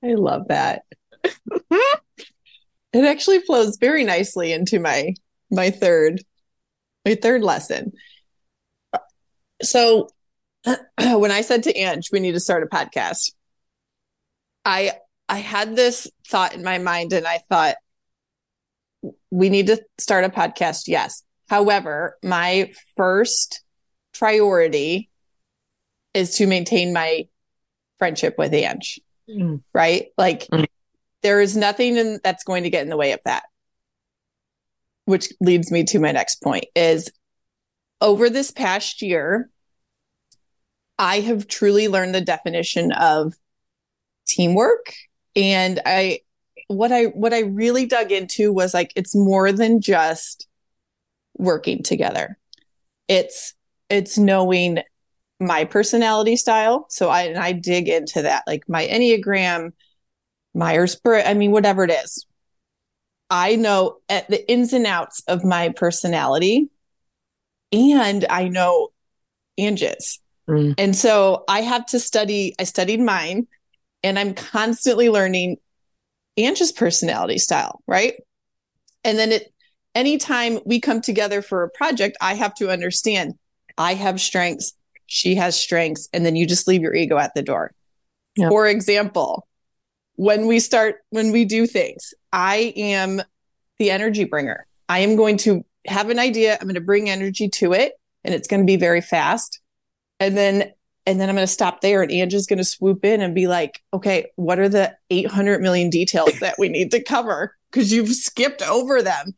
i 0.04 0.14
love 0.14 0.48
that. 0.50 0.84
It 2.94 3.04
actually 3.04 3.42
flows 3.42 3.78
very 3.78 4.04
nicely 4.06 4.54
into 4.54 4.80
my 4.80 5.14
my 5.52 5.70
third 5.70 6.24
my 7.06 7.16
third 7.16 7.44
lesson. 7.44 7.92
So 9.62 10.10
when 10.98 11.32
i 11.32 11.42
said 11.42 11.64
to 11.64 11.78
ang 11.78 12.02
we 12.12 12.20
need 12.20 12.34
to 12.34 12.40
start 12.40 12.64
a 12.64 12.68
podcast 12.68 13.32
i 14.66 14.92
i 15.30 15.38
had 15.38 15.76
this 15.76 16.10
thought 16.28 16.54
in 16.54 16.64
my 16.64 16.78
mind 16.78 17.14
and 17.14 17.28
i 17.28 17.40
thought 17.50 17.76
we 19.32 19.50
need 19.50 19.68
to 19.68 19.82
start 19.98 20.26
a 20.26 20.30
podcast 20.30 20.84
yes 20.88 21.24
however 21.48 22.18
my 22.24 22.72
first 22.96 23.62
priority 24.14 25.10
is 26.14 26.36
to 26.36 26.48
maintain 26.48 26.94
my 26.94 27.28
friendship 27.98 28.36
with 28.38 28.54
ang 28.54 28.82
mm. 29.30 29.62
right 29.74 30.08
like 30.18 30.48
mm. 30.48 30.66
there 31.24 31.42
is 31.42 31.56
nothing 31.56 31.98
in, 31.98 32.20
that's 32.24 32.44
going 32.44 32.64
to 32.64 32.70
get 32.70 32.84
in 32.84 32.90
the 32.90 32.98
way 32.98 33.12
of 33.12 33.20
that 33.26 33.44
which 35.06 35.30
leads 35.40 35.72
me 35.72 35.84
to 35.84 36.00
my 36.00 36.12
next 36.12 36.42
point 36.42 36.66
is 36.76 37.12
over 38.02 38.30
this 38.30 38.52
past 38.52 39.02
year 39.02 39.50
i 41.00 41.20
have 41.20 41.48
truly 41.48 41.88
learned 41.88 42.14
the 42.14 42.22
definition 42.22 42.92
of 42.92 43.34
teamwork 44.28 44.94
and 45.36 45.80
i 45.86 46.20
what 46.68 46.92
i 46.92 47.06
what 47.06 47.34
i 47.34 47.40
really 47.40 47.86
dug 47.86 48.12
into 48.12 48.52
was 48.52 48.74
like 48.74 48.92
it's 48.96 49.16
more 49.16 49.52
than 49.52 49.80
just 49.82 50.47
working 51.38 51.84
together 51.84 52.38
it's 53.08 53.54
it's 53.90 54.18
knowing 54.18 54.80
my 55.40 55.66
personality 55.66 56.36
style 56.36 56.86
so 56.90 57.10
i 57.10 57.24
and 57.24 57.38
i 57.38 57.52
dig 57.52 57.88
into 57.88 58.22
that 58.22 58.44
like 58.48 58.64
my 58.68 58.88
enneagram 58.88 59.72
myers-briggs 60.54 61.28
i 61.28 61.34
mean 61.34 61.52
whatever 61.52 61.84
it 61.84 61.92
is 61.92 62.26
i 63.30 63.56
know 63.56 63.98
at 64.10 64.28
the 64.30 64.50
ins 64.50 64.74
and 64.74 64.88
outs 64.88 65.22
of 65.28 65.44
my 65.44 65.70
personality 65.70 66.70
and 67.72 68.26
i 68.30 68.48
know 68.48 68.90
ang's 69.58 70.20
mm. 70.50 70.74
and 70.78 70.96
so 70.96 71.44
i 71.48 71.62
have 71.62 71.86
to 71.86 72.00
study 72.00 72.56
i 72.60 72.64
studied 72.64 73.00
mine 73.00 73.48
and 74.04 74.18
I'm 74.18 74.34
constantly 74.34 75.10
learning 75.10 75.58
Ang's 76.38 76.72
personality 76.72 77.38
style, 77.38 77.82
right? 77.88 78.16
And 79.04 79.18
then 79.18 79.32
it 79.32 79.52
anytime 79.98 80.60
we 80.64 80.80
come 80.80 81.02
together 81.02 81.42
for 81.42 81.64
a 81.64 81.70
project, 81.70 82.16
I 82.22 82.36
have 82.36 82.54
to 82.56 82.70
understand 82.70 83.34
I 83.80 83.96
have 83.96 84.22
strengths, 84.22 84.74
she 85.08 85.36
has 85.36 85.60
strengths, 85.60 86.08
and 86.14 86.26
then 86.26 86.36
you 86.36 86.46
just 86.46 86.68
leave 86.68 86.82
your 86.82 86.94
ego 86.94 87.18
at 87.18 87.34
the 87.34 87.42
door. 87.42 87.74
Yep. 88.36 88.50
For 88.50 88.68
example, 88.68 89.48
when 90.16 90.46
we 90.46 90.60
start, 90.60 90.98
when 91.10 91.32
we 91.32 91.46
do 91.46 91.66
things, 91.66 92.14
I 92.32 92.74
am 92.76 93.22
the 93.80 93.90
energy 93.90 94.24
bringer. 94.24 94.68
I 94.88 95.00
am 95.00 95.16
going 95.16 95.38
to 95.38 95.66
have 95.88 96.10
an 96.10 96.20
idea, 96.20 96.54
I'm 96.54 96.68
going 96.68 96.76
to 96.76 96.82
bring 96.82 97.10
energy 97.10 97.50
to 97.50 97.74
it, 97.74 97.94
and 98.24 98.36
it's 98.36 98.48
going 98.48 98.62
to 98.62 98.66
be 98.66 98.78
very 98.78 99.02
fast. 99.02 99.60
And 100.20 100.38
then 100.38 100.72
and 101.08 101.22
then 101.22 101.30
I'm 101.30 101.36
going 101.36 101.48
to 101.48 101.52
stop 101.52 101.80
there 101.80 102.04
and 102.04 102.12
Angie's 102.12 102.48
going 102.48 102.58
to 102.58 102.66
swoop 102.66 103.06
in 103.06 103.22
and 103.22 103.34
be 103.34 103.48
like, 103.48 103.82
okay, 103.94 104.30
what 104.36 104.60
are 104.60 104.68
the 104.68 104.94
800 105.10 105.62
million 105.62 105.90
details 105.90 106.38
that 106.42 106.56
we 106.60 106.68
need 106.68 106.92
to 106.92 107.02
cover? 107.02 107.56
Because 107.72 107.94
you've 107.94 108.10
skipped 108.10 108.62
over 108.62 109.02
them. 109.02 109.34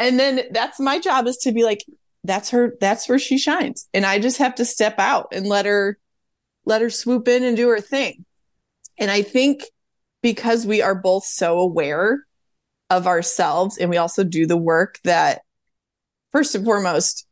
And 0.00 0.18
then 0.18 0.40
that's 0.50 0.80
my 0.80 0.98
job 0.98 1.26
is 1.26 1.36
to 1.38 1.52
be 1.52 1.62
like, 1.62 1.84
that's 2.24 2.50
her, 2.50 2.74
that's 2.80 3.08
where 3.08 3.18
she 3.18 3.38
shines. 3.38 3.88
And 3.94 4.04
I 4.04 4.18
just 4.18 4.38
have 4.38 4.54
to 4.56 4.64
step 4.64 4.98
out 4.98 5.28
and 5.32 5.46
let 5.46 5.66
her, 5.66 5.98
let 6.64 6.82
her 6.82 6.90
swoop 6.90 7.28
in 7.28 7.44
and 7.44 7.56
do 7.56 7.68
her 7.68 7.80
thing. 7.80 8.24
And 8.98 9.10
I 9.10 9.22
think 9.22 9.62
because 10.22 10.66
we 10.66 10.82
are 10.82 10.94
both 10.94 11.24
so 11.24 11.58
aware 11.58 12.24
of 12.88 13.06
ourselves 13.06 13.78
and 13.78 13.90
we 13.90 13.98
also 13.98 14.24
do 14.24 14.46
the 14.46 14.56
work 14.56 14.98
that, 15.04 15.42
first 16.32 16.54
and 16.54 16.64
foremost, 16.64 17.26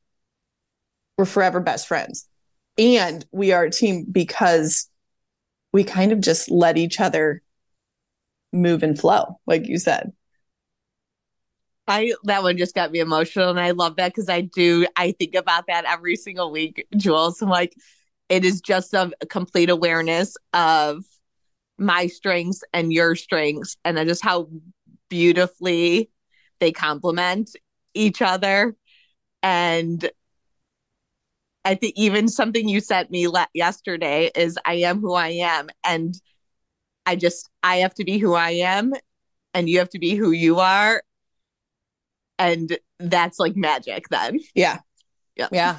we're 1.17 1.25
forever 1.25 1.61
best 1.61 1.89
friends 1.89 2.29
and 2.79 3.27
we 3.33 3.53
are 3.53 3.65
a 3.65 3.71
team 3.71 4.07
because 4.11 4.89
we 5.73 5.85
kind 5.85 6.13
of 6.13 6.21
just 6.21 6.51
let 6.51 6.79
each 6.79 7.01
other 7.01 7.43
move 8.53 8.83
and 8.83 8.99
flow 8.99 9.39
like 9.47 9.67
you 9.67 9.79
said 9.79 10.13
I 11.89 12.13
that 12.25 12.43
one 12.43 12.59
just 12.59 12.75
got 12.75 12.93
me 12.93 13.01
emotional 13.01 13.51
and 13.51 13.61
I 13.61 13.73
love 13.73 13.97
that 13.97 14.15
because 14.15 14.29
I 14.29 14.43
do 14.43 14.87
I 14.97 15.13
think 15.13 15.35
about 15.35 15.67
that 15.69 15.85
every 15.85 16.17
single 16.17 16.51
week, 16.51 16.87
Jules. 16.97 17.41
I'm 17.43 17.49
like, 17.49 17.75
it 18.29 18.45
is 18.45 18.61
just 18.61 18.95
a, 18.95 19.11
complete 19.29 19.71
awareness 19.71 20.37
of 20.53 21.05
my 21.79 22.07
strengths 22.07 22.63
and 22.73 22.93
your 22.93 23.15
strengths 23.15 23.77
and 23.85 23.97
just 24.09 24.25
how 24.25 24.49
beautifully 25.09 26.11
they 26.61 26.73
complement 26.73 27.51
each 27.95 28.21
other. 28.21 28.75
And 29.43 30.11
I 31.65 31.75
think 31.75 31.95
even 31.97 32.29
something 32.29 32.69
you 32.69 32.81
sent 32.81 33.11
me 33.11 33.29
le- 33.29 33.49
yesterday 33.55 34.31
is 34.35 34.59
I 34.65 34.75
am 34.75 35.01
who 35.01 35.15
I 35.15 35.29
am. 35.29 35.69
And 35.85 36.15
I 37.07 37.17
just, 37.17 37.49
I 37.63 37.77
have 37.77 37.95
to 37.95 38.05
be 38.05 38.19
who 38.19 38.35
I 38.35 38.51
am 38.51 38.93
and 39.55 39.69
you 39.69 39.79
have 39.79 39.91
to 39.91 39.99
be 39.99 40.15
who 40.15 40.31
you 40.31 40.61
are. 40.61 41.03
And 42.39 42.79
that's 42.99 43.39
like 43.39 43.57
magic 43.57 44.09
then. 44.11 44.41
Yeah. 44.55 44.79
Yeah. 45.37 45.49
Yeah. 45.53 45.79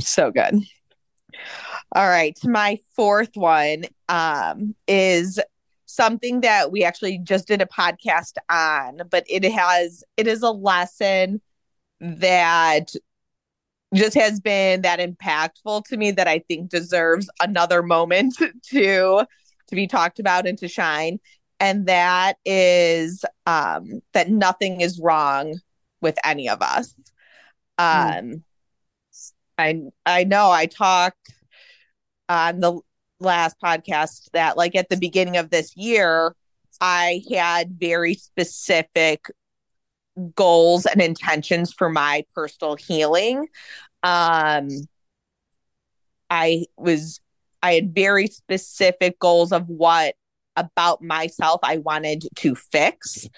so 0.00 0.30
good. 0.30 0.60
All 1.92 2.08
right. 2.08 2.38
My 2.44 2.78
fourth 2.94 3.30
one 3.34 3.84
um, 4.08 4.74
is 4.86 5.40
something 5.86 6.42
that 6.42 6.70
we 6.70 6.84
actually 6.84 7.18
just 7.18 7.48
did 7.48 7.60
a 7.60 7.66
podcast 7.66 8.34
on, 8.48 9.00
but 9.10 9.24
it 9.28 9.44
has, 9.50 10.04
it 10.16 10.26
is 10.26 10.42
a 10.42 10.50
lesson 10.50 11.40
that 12.00 12.92
just 13.94 14.14
has 14.14 14.40
been 14.40 14.82
that 14.82 15.00
impactful 15.00 15.84
to 15.86 15.96
me 15.96 16.12
that 16.12 16.28
I 16.28 16.40
think 16.40 16.70
deserves 16.70 17.28
another 17.40 17.82
moment 17.82 18.36
to 18.70 19.24
to 19.66 19.76
be 19.76 19.86
talked 19.86 20.18
about 20.18 20.46
and 20.46 20.58
to 20.58 20.68
shine. 20.68 21.20
And 21.60 21.86
that 21.86 22.38
is 22.44 23.24
um, 23.46 24.00
that 24.14 24.30
nothing 24.30 24.80
is 24.80 24.98
wrong 24.98 25.60
with 26.00 26.18
any 26.24 26.48
of 26.48 26.62
us. 26.62 26.94
Hmm. 27.78 27.84
Um, 27.84 28.24
mm. 28.24 28.42
I 29.58 29.82
I 30.06 30.24
know 30.24 30.50
I 30.50 30.66
talked 30.66 31.32
on 32.28 32.60
the 32.60 32.80
last 33.20 33.56
podcast 33.62 34.30
that 34.32 34.56
like 34.56 34.74
at 34.74 34.88
the 34.88 34.96
beginning 34.96 35.36
of 35.36 35.50
this 35.50 35.76
year, 35.76 36.34
I 36.80 37.22
had 37.30 37.78
very 37.78 38.14
specific 38.14 39.26
goals 40.34 40.86
and 40.86 41.00
intentions 41.00 41.72
for 41.72 41.90
my 41.90 42.24
personal 42.34 42.76
healing. 42.76 43.48
Um, 44.02 44.68
I 46.30 46.66
was, 46.76 47.20
I 47.62 47.74
had 47.74 47.94
very 47.94 48.26
specific 48.28 49.18
goals 49.18 49.52
of 49.52 49.68
what 49.68 50.14
about 50.56 51.02
myself 51.02 51.60
I 51.62 51.78
wanted 51.78 52.24
to 52.36 52.54
fix. 52.54 53.28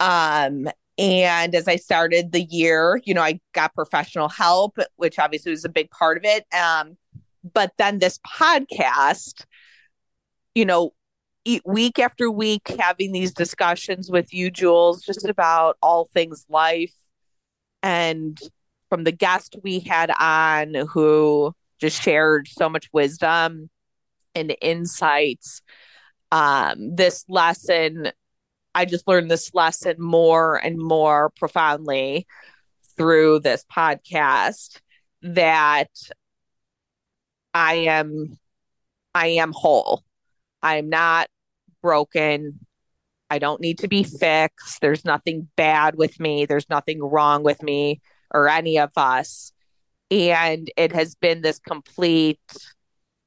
Um, 0.00 0.68
and 0.98 1.54
as 1.54 1.68
I 1.68 1.76
started 1.76 2.32
the 2.32 2.42
year, 2.42 3.00
you 3.04 3.14
know, 3.14 3.22
I 3.22 3.40
got 3.52 3.74
professional 3.74 4.28
help, 4.28 4.78
which 4.96 5.18
obviously 5.18 5.50
was 5.50 5.64
a 5.64 5.68
big 5.68 5.90
part 5.90 6.16
of 6.16 6.24
it. 6.24 6.44
Um, 6.52 6.96
but 7.52 7.72
then 7.78 7.98
this 7.98 8.18
podcast, 8.26 9.44
you 10.54 10.64
know, 10.64 10.92
week 11.64 11.98
after 11.98 12.30
week 12.30 12.68
having 12.78 13.12
these 13.12 13.32
discussions 13.32 14.10
with 14.10 14.34
you, 14.34 14.50
Jules, 14.50 15.02
just 15.02 15.24
about 15.24 15.76
all 15.80 16.10
things 16.12 16.44
life. 16.48 16.94
And 17.82 18.38
from 18.88 19.04
the 19.04 19.12
guest 19.12 19.56
we 19.62 19.80
had 19.80 20.10
on 20.18 20.74
who 20.88 21.54
just 21.80 22.02
shared 22.02 22.48
so 22.48 22.68
much 22.68 22.88
wisdom 22.92 23.70
and 24.34 24.56
insights. 24.60 25.62
Um, 26.30 26.94
this 26.94 27.24
lesson, 27.28 28.10
I 28.74 28.84
just 28.84 29.08
learned 29.08 29.30
this 29.30 29.54
lesson 29.54 29.96
more 29.98 30.56
and 30.56 30.78
more 30.78 31.30
profoundly 31.36 32.26
through 32.96 33.40
this 33.40 33.64
podcast 33.72 34.80
that 35.22 35.90
I 37.54 37.74
am 37.74 38.38
I 39.14 39.28
am 39.28 39.52
whole. 39.52 40.02
I'm 40.62 40.88
not 40.88 41.28
broken. 41.82 42.60
I 43.30 43.38
don't 43.38 43.60
need 43.60 43.78
to 43.80 43.88
be 43.88 44.02
fixed. 44.02 44.80
There's 44.80 45.04
nothing 45.04 45.48
bad 45.56 45.96
with 45.96 46.18
me. 46.20 46.46
There's 46.46 46.68
nothing 46.68 47.00
wrong 47.00 47.42
with 47.42 47.62
me 47.62 48.00
or 48.32 48.48
any 48.48 48.78
of 48.78 48.90
us. 48.96 49.52
And 50.10 50.70
it 50.76 50.92
has 50.92 51.14
been 51.14 51.42
this 51.42 51.58
complete 51.58 52.40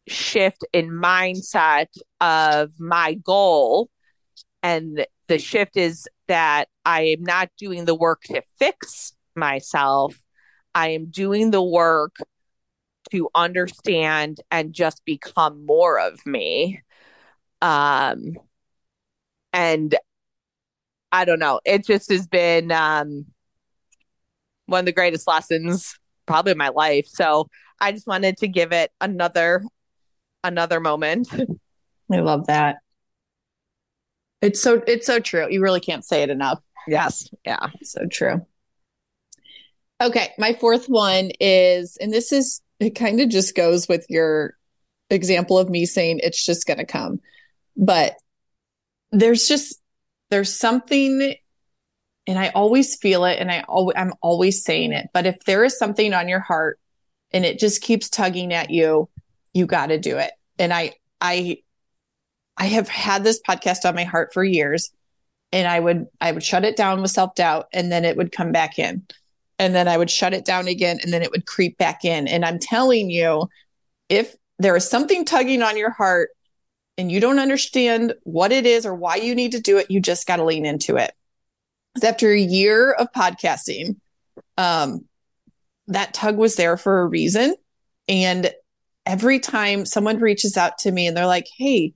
shift 0.08 0.66
in 0.74 0.90
mindset 0.90 1.88
of 2.20 2.72
my 2.80 3.14
goal. 3.16 3.90
And 4.64 5.06
the 5.28 5.40
shift 5.40 5.78
is 5.78 6.08
that 6.28 6.68
I 6.86 7.02
am 7.04 7.24
not 7.24 7.50
doing 7.58 7.86
the 7.86 7.96
work 7.96 8.22
to 8.24 8.42
fix 8.60 9.14
myself. 9.36 10.20
I 10.74 10.90
am 10.90 11.08
doing 11.08 11.52
the 11.52 11.64
work 11.64 12.16
to 13.12 13.30
understand 13.36 14.40
and 14.50 14.74
just 14.74 15.04
become 15.06 15.66
more 15.66 16.00
of 16.00 16.26
me. 16.26 16.82
Um, 17.62 18.34
and 19.54 19.96
I 21.12 21.26
don't 21.26 21.40
know, 21.40 21.60
it 21.66 21.86
just 21.86 22.10
has 22.10 22.28
been 22.28 22.72
um, 22.72 23.26
one 24.66 24.80
of 24.80 24.86
the 24.86 24.94
greatest 24.94 25.28
lessons 25.28 25.98
probably 26.26 26.54
in 26.54 26.58
my 26.58 26.70
life. 26.70 27.06
So 27.08 27.48
I 27.80 27.92
just 27.92 28.08
wanted 28.08 28.38
to 28.38 28.48
give 28.48 28.72
it 28.72 28.92
another 29.02 29.64
another 30.44 30.80
moment. 30.80 31.30
I 32.12 32.20
love 32.20 32.48
that. 32.48 32.78
It's 34.42 34.62
so 34.62 34.82
it's 34.88 35.06
so 35.06 35.20
true. 35.20 35.48
You 35.50 35.62
really 35.62 35.80
can't 35.80 36.04
say 36.04 36.24
it 36.24 36.30
enough. 36.30 36.60
Yes. 36.88 37.30
Yeah. 37.46 37.68
So 37.84 38.06
true. 38.08 38.46
Okay, 40.02 40.32
my 40.40 40.54
fourth 40.54 40.88
one 40.88 41.32
is 41.40 41.96
and 42.02 42.12
this 42.12 42.32
is 42.32 42.62
it 42.80 42.92
kind 42.92 43.22
of 43.22 43.30
just 43.30 43.56
goes 43.56 43.88
with 43.88 44.06
your 44.10 44.56
example 45.12 45.60
of 45.60 45.70
me 45.70 45.86
saying 45.86 46.20
it's 46.24 46.44
just 46.44 46.66
going 46.66 46.80
to 46.80 46.86
come. 46.86 47.20
But 47.78 48.16
there's 49.12 49.48
just 49.48 49.80
there's 50.32 50.58
something 50.58 51.36
and 52.26 52.40
I 52.40 52.50
always 52.50 52.96
feel 52.96 53.26
it 53.26 53.38
and 53.40 53.52
I 53.52 53.64
always 53.68 53.96
I'm 53.96 54.14
always 54.22 54.64
saying 54.64 54.94
it, 54.94 55.10
but 55.14 55.28
if 55.28 55.38
there 55.46 55.64
is 55.64 55.78
something 55.78 56.14
on 56.14 56.28
your 56.28 56.40
heart 56.40 56.80
and 57.32 57.46
it 57.46 57.60
just 57.60 57.82
keeps 57.82 58.10
tugging 58.10 58.54
at 58.54 58.72
you, 58.72 59.08
you 59.54 59.66
got 59.66 59.88
to 59.88 60.00
do 60.00 60.18
it. 60.18 60.32
And 60.60 60.74
I 60.74 60.94
I 61.20 61.58
I 62.58 62.66
have 62.66 62.90
had 62.90 63.24
this 63.24 63.42
podcast 63.48 63.86
on 63.86 63.96
my 63.96 64.04
heart 64.04 64.34
for 64.34 64.44
years 64.44 64.92
and 65.52 65.68
I 65.68 65.80
would 65.80 66.08
I 66.20 66.32
would 66.32 66.44
shut 66.44 66.66
it 66.66 66.76
down 66.76 67.02
with 67.02 67.12
self-doubt 67.12 67.68
and 67.74 67.92
then 67.92 68.06
it 68.06 68.18
would 68.18 68.32
come 68.32 68.52
back 68.52 68.80
in. 68.80 69.06
And 69.60 69.76
then 69.76 69.88
I 69.88 69.98
would 69.98 70.10
shut 70.10 70.34
it 70.34 70.46
down 70.46 70.68
again 70.68 71.00
and 71.04 71.14
then 71.14 71.22
it 71.22 71.32
would 71.32 71.46
creep 71.46 71.78
back 71.78 72.04
in. 72.04 72.28
And 72.28 72.44
I'm 72.44 72.58
telling 72.58 73.12
you, 73.12 73.48
if 74.10 74.36
there 74.58 74.76
is 74.76 74.90
something 74.90 75.24
tugging 75.24 75.62
on 75.62 75.78
your 75.78 75.92
heart 75.92 76.30
and 76.98 77.12
you 77.12 77.20
don't 77.20 77.40
understand 77.40 78.14
what 78.24 78.52
it 78.52 78.66
is 78.66 78.86
or 78.86 78.96
why 78.96 79.18
you 79.18 79.36
need 79.36 79.52
to 79.52 79.62
do 79.62 79.78
it, 79.78 79.92
you 79.92 80.00
just 80.00 80.26
got 80.26 80.38
to 80.38 80.44
lean 80.44 80.66
into 80.66 80.98
it. 80.98 81.12
After 82.04 82.32
a 82.32 82.40
year 82.40 82.92
of 82.92 83.12
podcasting, 83.12 83.98
um, 84.58 85.06
that 85.88 86.14
tug 86.14 86.38
was 86.38 86.56
there 86.56 86.78
for 86.78 87.02
a 87.02 87.08
reason. 87.08 87.56
And 88.08 88.52
every 89.06 89.40
time 89.40 89.86
someone 89.86 90.20
reaches 90.20 90.58
out 90.58 90.78
to 90.80 90.92
me 90.92 91.08
and 91.08 91.16
they're 91.16 91.26
like, 91.26 91.48
Hey, 91.58 91.94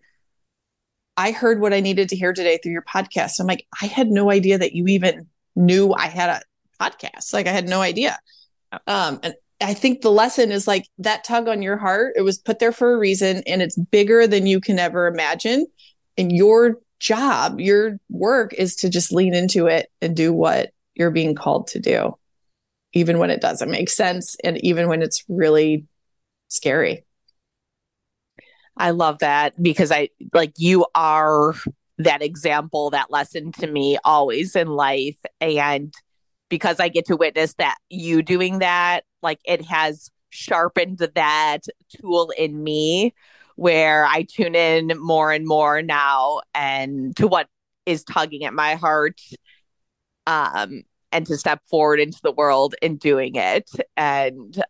I 1.18 1.32
heard 1.32 1.62
what 1.62 1.74
I 1.74 1.80
needed 1.80 2.10
to 2.10 2.16
hear 2.16 2.34
today 2.34 2.60
through 2.62 2.74
your 2.74 2.82
podcast. 2.84 3.40
I'm 3.40 3.48
like, 3.48 3.66
I 3.82 3.86
had 3.86 4.10
no 4.10 4.30
idea 4.32 4.58
that 4.58 4.74
you 4.74 4.88
even 4.88 5.28
knew 5.56 5.94
I 5.94 6.08
had 6.08 6.30
a 6.30 6.42
podcast. 6.82 7.34
Like 7.34 7.48
I 7.48 7.52
had 7.52 7.70
no 7.70 7.82
idea. 7.82 8.20
Um, 8.88 9.20
and 9.24 9.36
I 9.62 9.74
think 9.74 10.02
the 10.02 10.12
lesson 10.12 10.52
is 10.52 10.68
like 10.68 10.90
that 10.98 11.24
tug 11.24 11.48
on 11.48 11.62
your 11.62 11.78
heart, 11.78 12.16
it 12.18 12.22
was 12.22 12.38
put 12.38 12.60
there 12.60 12.74
for 12.74 12.94
a 12.94 12.98
reason 12.98 13.42
and 13.48 13.62
it's 13.62 13.78
bigger 13.78 14.28
than 14.28 14.46
you 14.46 14.60
can 14.60 14.80
ever 14.80 15.08
imagine. 15.08 15.66
And 16.18 16.32
your 16.32 16.80
job, 17.00 17.60
your 17.60 18.00
work 18.10 18.54
is 18.54 18.76
to 18.78 18.90
just 18.90 19.14
lean 19.14 19.34
into 19.34 19.68
it 19.68 19.90
and 20.02 20.16
do 20.16 20.34
what 20.34 20.72
you're 20.94 21.12
being 21.12 21.36
called 21.36 21.68
to 21.68 21.80
do, 21.80 22.18
even 22.94 23.18
when 23.18 23.30
it 23.30 23.42
doesn't 23.42 23.72
make 23.72 23.90
sense 23.90 24.36
and 24.44 24.58
even 24.64 24.90
when 24.90 25.02
it's 25.02 25.24
really 25.30 25.86
scary. 26.48 27.06
I 28.78 28.92
love 28.92 29.20
that 29.20 29.62
because 29.62 29.92
I 29.92 30.10
like 30.34 30.54
you 30.58 30.86
are 30.96 31.56
that 31.98 32.22
example, 32.22 32.90
that 32.90 33.10
lesson 33.10 33.52
to 33.54 33.68
me 33.68 33.98
always 34.04 34.56
in 34.56 34.68
life. 34.68 35.18
And 35.40 35.94
because 36.50 36.80
I 36.80 36.90
get 36.90 37.06
to 37.06 37.16
witness 37.16 37.54
that 37.56 37.78
you 37.90 38.22
doing 38.22 38.60
that, 38.60 39.06
like 39.22 39.40
it 39.46 39.64
has 39.66 40.10
sharpened 40.30 40.98
that 41.16 41.60
tool 42.02 42.32
in 42.38 42.62
me 42.62 43.14
where 43.56 44.06
I 44.06 44.24
tune 44.24 44.56
in 44.56 44.92
more 45.00 45.32
and 45.32 45.48
more 45.48 45.82
now 45.82 46.42
and 46.54 47.16
to 47.16 47.28
what 47.28 47.48
is 47.86 48.04
tugging 48.04 48.44
at 48.44 48.54
my 48.54 48.76
heart 48.76 49.22
um 50.28 50.82
and 51.12 51.26
to 51.28 51.38
step 51.38 51.62
forward 51.70 52.00
into 52.00 52.20
the 52.24 52.32
world 52.32 52.76
in 52.82 52.98
doing 52.98 53.36
it 53.36 53.70
and 53.96 54.62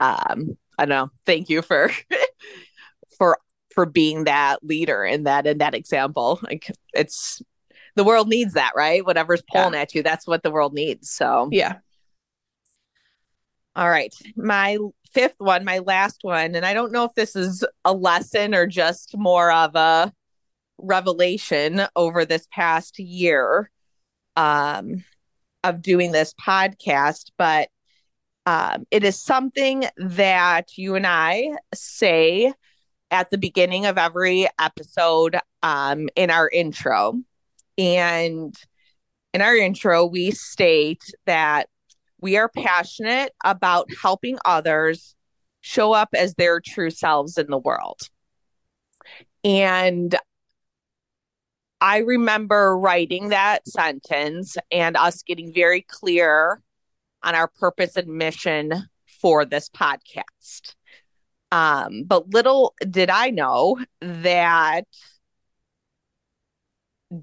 um 0.00 0.58
I 0.78 0.84
don't 0.84 0.88
know. 0.88 1.10
Thank 1.26 1.48
you 1.48 1.62
for 1.62 1.90
for 3.18 3.38
for 3.72 3.86
being 3.86 4.24
that 4.24 4.62
leader 4.62 5.04
in 5.04 5.24
that 5.24 5.46
in 5.46 5.58
that 5.58 5.74
example. 5.74 6.40
Like 6.42 6.70
it's 6.92 7.42
the 7.96 8.04
world 8.04 8.28
needs 8.28 8.54
that 8.54 8.72
right? 8.74 9.04
Whatever's 9.04 9.42
pulling 9.50 9.74
yeah. 9.74 9.80
at 9.80 9.94
you 9.94 10.02
that's 10.02 10.26
what 10.26 10.42
the 10.42 10.50
world 10.50 10.74
needs 10.74 11.10
so. 11.10 11.48
Yeah. 11.50 11.76
All 13.76 13.88
right. 13.88 14.14
My 14.36 14.78
fifth 15.14 15.36
one 15.38 15.64
my 15.64 15.78
last 15.78 16.18
one 16.22 16.54
and 16.56 16.66
i 16.66 16.74
don't 16.74 16.92
know 16.92 17.04
if 17.04 17.14
this 17.14 17.36
is 17.36 17.64
a 17.84 17.94
lesson 17.94 18.52
or 18.52 18.66
just 18.66 19.16
more 19.16 19.50
of 19.52 19.76
a 19.76 20.12
revelation 20.78 21.82
over 21.94 22.24
this 22.24 22.48
past 22.52 22.98
year 22.98 23.70
um 24.36 25.04
of 25.62 25.80
doing 25.80 26.10
this 26.10 26.34
podcast 26.34 27.30
but 27.38 27.68
um, 28.46 28.84
it 28.90 29.04
is 29.04 29.20
something 29.20 29.84
that 29.96 30.76
you 30.76 30.94
and 30.94 31.06
I 31.06 31.52
say 31.74 32.52
at 33.10 33.30
the 33.30 33.38
beginning 33.38 33.86
of 33.86 33.96
every 33.96 34.48
episode 34.58 35.38
um, 35.62 36.08
in 36.16 36.30
our 36.30 36.48
intro. 36.48 37.14
And 37.78 38.54
in 39.32 39.40
our 39.40 39.56
intro, 39.56 40.04
we 40.04 40.30
state 40.30 41.02
that 41.26 41.68
we 42.20 42.36
are 42.36 42.48
passionate 42.48 43.32
about 43.44 43.88
helping 44.00 44.38
others 44.44 45.14
show 45.60 45.92
up 45.92 46.10
as 46.14 46.34
their 46.34 46.60
true 46.60 46.90
selves 46.90 47.38
in 47.38 47.46
the 47.48 47.58
world. 47.58 48.00
And 49.42 50.14
I 51.80 51.98
remember 51.98 52.78
writing 52.78 53.28
that 53.28 53.68
sentence 53.68 54.56
and 54.70 54.96
us 54.96 55.22
getting 55.22 55.52
very 55.52 55.82
clear 55.82 56.62
on 57.24 57.34
our 57.34 57.48
purpose 57.48 57.96
and 57.96 58.08
mission 58.08 58.72
for 59.20 59.44
this 59.44 59.68
podcast. 59.68 60.74
Um, 61.50 62.04
but 62.04 62.32
little 62.32 62.74
did 62.88 63.10
I 63.10 63.30
know 63.30 63.78
that 64.00 64.84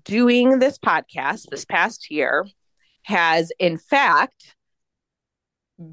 doing 0.04 0.60
this 0.60 0.78
podcast 0.78 1.50
this 1.50 1.66
past 1.66 2.10
year 2.10 2.48
has, 3.04 3.52
in 3.60 3.78
fact, 3.78 4.56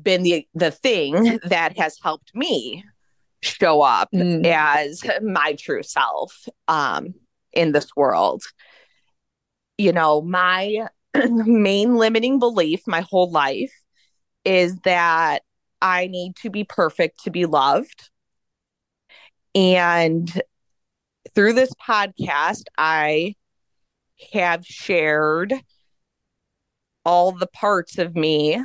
been 0.03 0.23
the 0.23 0.47
the 0.55 0.71
thing 0.71 1.40
that 1.44 1.79
has 1.79 1.99
helped 2.03 2.35
me 2.35 2.85
show 3.42 3.83
up 3.83 4.11
mm. 4.12 4.44
as 4.47 5.03
my 5.23 5.55
true 5.59 5.83
self 5.83 6.49
um, 6.68 7.14
in 7.53 7.73
this 7.73 7.94
world. 7.97 8.42
You 9.79 9.92
know, 9.92 10.21
my 10.21 10.88
main 11.14 11.97
limiting 11.97 12.38
belief 12.38 12.83
my 12.87 13.01
whole 13.01 13.31
life 13.31 13.73
is 14.49 14.79
that 14.79 15.43
I 15.83 16.07
need 16.07 16.35
to 16.37 16.49
be 16.49 16.65
perfect 16.65 17.25
to 17.25 17.31
be 17.31 17.45
loved. 17.45 18.09
And 19.55 20.43
through 21.35 21.53
this 21.53 21.71
podcast, 21.87 22.63
I 22.79 23.35
have 24.33 24.65
shared 24.65 25.53
all 27.05 27.33
the 27.33 27.47
parts 27.47 27.99
of 27.99 28.17
me 28.17 28.59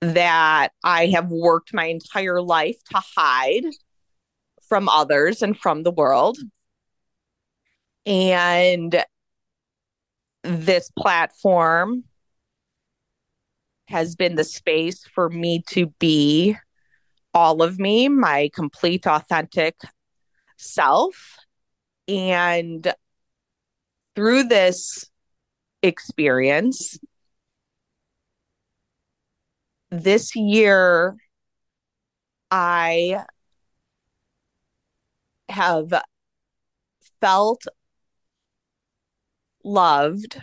that 0.00 0.70
I 0.82 1.08
have 1.08 1.28
worked 1.28 1.74
my 1.74 1.84
entire 1.84 2.40
life 2.40 2.82
to 2.92 3.02
hide 3.14 3.66
from 4.66 4.88
others 4.88 5.42
and 5.42 5.58
from 5.58 5.82
the 5.82 5.92
world. 5.92 6.38
And 8.06 9.04
this 10.42 10.90
platform 10.98 12.04
has 13.92 14.16
been 14.16 14.36
the 14.36 14.44
space 14.44 15.04
for 15.14 15.28
me 15.28 15.62
to 15.68 15.86
be 15.98 16.56
all 17.34 17.62
of 17.62 17.78
me, 17.78 18.08
my 18.08 18.50
complete, 18.54 19.06
authentic 19.06 19.76
self. 20.56 21.36
And 22.08 22.92
through 24.16 24.44
this 24.44 25.10
experience, 25.82 26.98
this 29.90 30.34
year, 30.34 31.16
I 32.50 33.24
have 35.50 35.92
felt 37.20 37.66
loved 39.64 40.40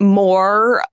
more 0.00 0.84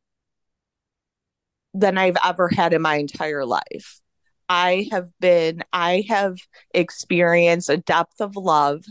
than 1.74 1.98
I've 1.98 2.18
ever 2.24 2.50
had 2.50 2.74
in 2.74 2.82
my 2.82 2.96
entire 2.96 3.46
life. 3.46 4.00
I 4.48 4.88
have 4.92 5.10
been, 5.20 5.64
I 5.74 6.06
have 6.08 6.38
experienced 6.74 7.70
a 7.70 7.78
depth 7.78 8.22
of 8.22 8.36
love 8.36 8.86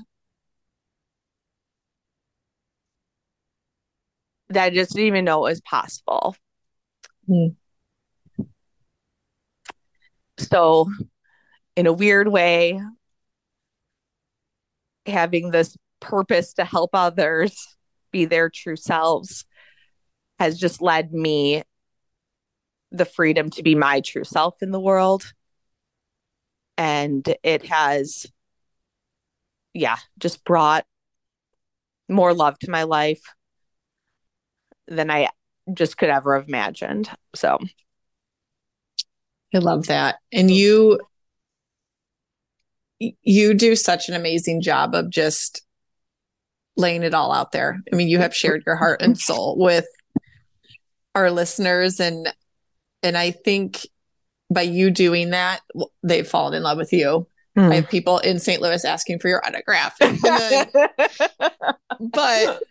that 4.48 4.64
I 4.64 4.70
just 4.70 4.92
didn't 4.92 5.06
even 5.06 5.24
know 5.24 5.40
was 5.40 5.60
possible. 5.60 6.36
Mm. 7.28 7.56
So, 10.38 10.88
in 11.76 11.86
a 11.86 11.92
weird 11.92 12.28
way, 12.28 12.80
having 15.06 15.50
this 15.50 15.76
purpose 16.00 16.54
to 16.54 16.64
help 16.64 16.90
others 16.92 17.76
be 18.10 18.24
their 18.24 18.50
true 18.50 18.76
selves 18.76 19.44
has 20.44 20.58
just 20.58 20.82
led 20.82 21.10
me 21.10 21.62
the 22.92 23.06
freedom 23.06 23.48
to 23.48 23.62
be 23.62 23.74
my 23.74 24.00
true 24.00 24.24
self 24.24 24.62
in 24.62 24.72
the 24.72 24.80
world. 24.80 25.32
And 26.76 27.26
it 27.42 27.64
has, 27.66 28.26
yeah, 29.72 29.96
just 30.18 30.44
brought 30.44 30.84
more 32.10 32.34
love 32.34 32.58
to 32.58 32.70
my 32.70 32.82
life 32.82 33.22
than 34.86 35.10
I 35.10 35.30
just 35.72 35.96
could 35.96 36.10
ever 36.10 36.38
have 36.38 36.46
imagined. 36.46 37.08
So 37.34 37.58
I 39.54 39.58
love 39.58 39.86
that. 39.86 40.16
And 40.30 40.50
you 40.50 41.00
you 42.98 43.54
do 43.54 43.76
such 43.76 44.10
an 44.10 44.14
amazing 44.14 44.60
job 44.60 44.94
of 44.94 45.08
just 45.10 45.62
laying 46.76 47.02
it 47.02 47.14
all 47.14 47.32
out 47.32 47.52
there. 47.52 47.80
I 47.90 47.96
mean, 47.96 48.08
you 48.08 48.18
have 48.18 48.36
shared 48.36 48.62
your 48.66 48.76
heart 48.76 49.00
and 49.00 49.18
soul 49.18 49.56
with 49.58 49.86
our 51.14 51.30
listeners 51.30 52.00
and 52.00 52.32
and 53.02 53.18
I 53.18 53.32
think 53.32 53.86
by 54.50 54.62
you 54.62 54.90
doing 54.90 55.30
that, 55.30 55.60
they've 56.02 56.26
fallen 56.26 56.54
in 56.54 56.62
love 56.62 56.78
with 56.78 56.92
you. 56.92 57.26
Mm. 57.56 57.70
I 57.70 57.74
have 57.76 57.88
people 57.88 58.18
in 58.18 58.38
St. 58.38 58.60
Louis 58.60 58.84
asking 58.84 59.18
for 59.20 59.28
your 59.28 59.44
autograph. 59.44 59.96
Then, 59.98 60.66
but 62.00 62.62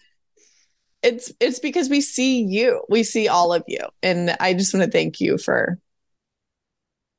it's 1.04 1.32
it's 1.40 1.60
because 1.60 1.90
we 1.90 2.02
see 2.02 2.42
you. 2.42 2.84
We 2.90 3.04
see 3.04 3.28
all 3.28 3.54
of 3.54 3.64
you. 3.68 3.80
And 4.02 4.36
I 4.40 4.54
just 4.54 4.74
want 4.74 4.86
to 4.86 4.92
thank 4.92 5.20
you 5.22 5.38
for 5.38 5.78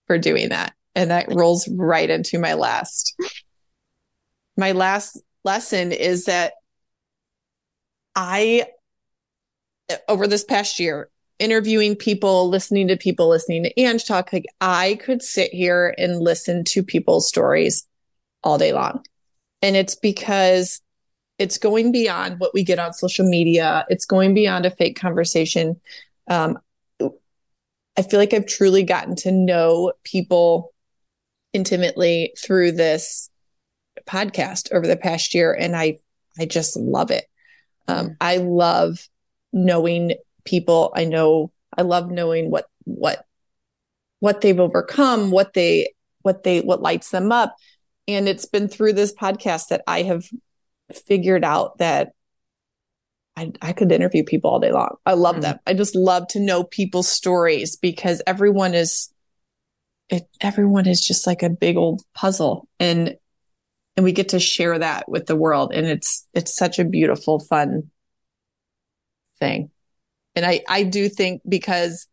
for 0.07 0.19
doing 0.19 0.51
that. 0.51 0.75
And 0.95 1.11
that 1.11 1.33
rolls 1.33 1.69
right 1.69 2.09
into 2.09 2.39
my 2.39 2.55
last 2.55 3.15
my 4.57 4.73
last 4.73 5.21
lesson 5.45 5.93
is 5.93 6.27
that 6.27 6.55
I 8.15 8.67
over 10.09 10.27
this 10.27 10.45
past 10.45 10.81
year 10.81 11.11
interviewing 11.39 11.97
people, 11.97 12.49
listening 12.49 12.89
to 12.89 12.97
people, 12.97 13.29
listening 13.29 13.65
to 13.65 13.81
Ang 13.81 13.99
talk, 13.99 14.33
like 14.33 14.47
I 14.61 14.99
could 15.03 15.23
sit 15.23 15.53
here 15.53 15.95
and 15.99 16.21
listen 16.21 16.65
to 16.65 16.83
people's 16.83 17.29
stories 17.29 17.87
all 18.43 18.59
day 18.59 18.73
long. 18.73 19.05
And 19.63 19.77
it's 19.77 19.95
because 19.95 20.81
it's 21.39 21.59
going 21.59 21.91
beyond 21.91 22.39
what 22.39 22.55
we 22.55 22.63
get 22.63 22.79
on 22.79 22.93
social 22.93 23.29
media. 23.29 23.85
It's 23.89 24.05
going 24.05 24.35
beyond 24.35 24.67
a 24.67 24.71
fake 24.71 24.99
conversation. 24.99 25.81
Um, 26.29 26.59
I 27.01 28.03
feel 28.03 28.21
like 28.21 28.35
I've 28.35 28.47
truly 28.47 28.83
gotten 28.83 29.17
to 29.17 29.33
know 29.33 29.93
people 30.05 30.73
intimately 31.53 32.35
through 32.39 32.73
this 32.73 33.31
podcast 34.07 34.73
over 34.73 34.87
the 34.87 34.97
past 34.97 35.35
year, 35.35 35.53
and 35.53 35.77
I 35.77 35.99
I 36.39 36.47
just 36.47 36.77
love 36.77 37.11
it. 37.11 37.27
Um, 37.87 38.17
I 38.21 38.39
love 38.39 39.09
knowing 39.53 40.15
people. 40.45 40.93
I 40.97 41.05
know 41.05 41.53
I 41.77 41.83
love 41.83 42.11
knowing 42.11 42.51
what 42.51 42.67
what 42.85 43.25
what 44.21 44.41
they've 44.41 44.61
overcome, 44.61 45.31
what 45.31 45.55
they 45.55 45.95
what 46.23 46.43
they 46.43 46.61
what 46.61 46.83
lights 46.83 47.11
them 47.11 47.33
up, 47.33 47.57
and 48.09 48.29
it's 48.29 48.47
been 48.47 48.69
through 48.69 48.95
this 48.95 49.13
podcast 49.13 49.69
that 49.69 49.83
I 49.87 50.03
have 50.03 50.25
figured 50.93 51.45
out 51.45 51.79
that 51.79 52.13
I, 53.37 53.53
I 53.61 53.73
could 53.73 53.91
interview 53.91 54.25
people 54.25 54.51
all 54.51 54.61
day 54.61 54.73
long. 54.73 54.97
I 55.05 55.15
love 55.15 55.37
mm-hmm. 55.37 55.43
them. 55.43 55.59
I 55.67 55.75
just 55.75 55.97
love 55.97 56.29
to 56.29 56.41
know 56.41 56.65
people's 56.65 57.09
stories 57.09 57.77
because 57.77 58.23
everyone 58.27 58.75
is 58.75 59.11
it 60.11 60.29
everyone 60.41 60.87
is 60.87 61.05
just 61.05 61.27
like 61.27 61.43
a 61.43 61.51
big 61.51 61.77
old 61.77 62.03
puzzle 62.15 62.69
and 62.79 63.17
and 63.97 64.05
we 64.05 64.13
get 64.13 64.31
to 64.31 64.39
share 64.39 64.79
that 64.79 65.09
with 65.09 65.27
the 65.27 65.37
world 65.37 65.73
and 65.73 65.87
it's 65.87 66.29
it's 66.35 66.55
such 66.55 66.79
a 66.79 66.85
beautiful 66.85 67.41
fun 67.41 67.91
thing. 69.39 69.71
And 70.37 70.45
I 70.45 70.63
I 70.69 70.83
do 70.83 71.09
think 71.09 71.43
because 71.49 72.07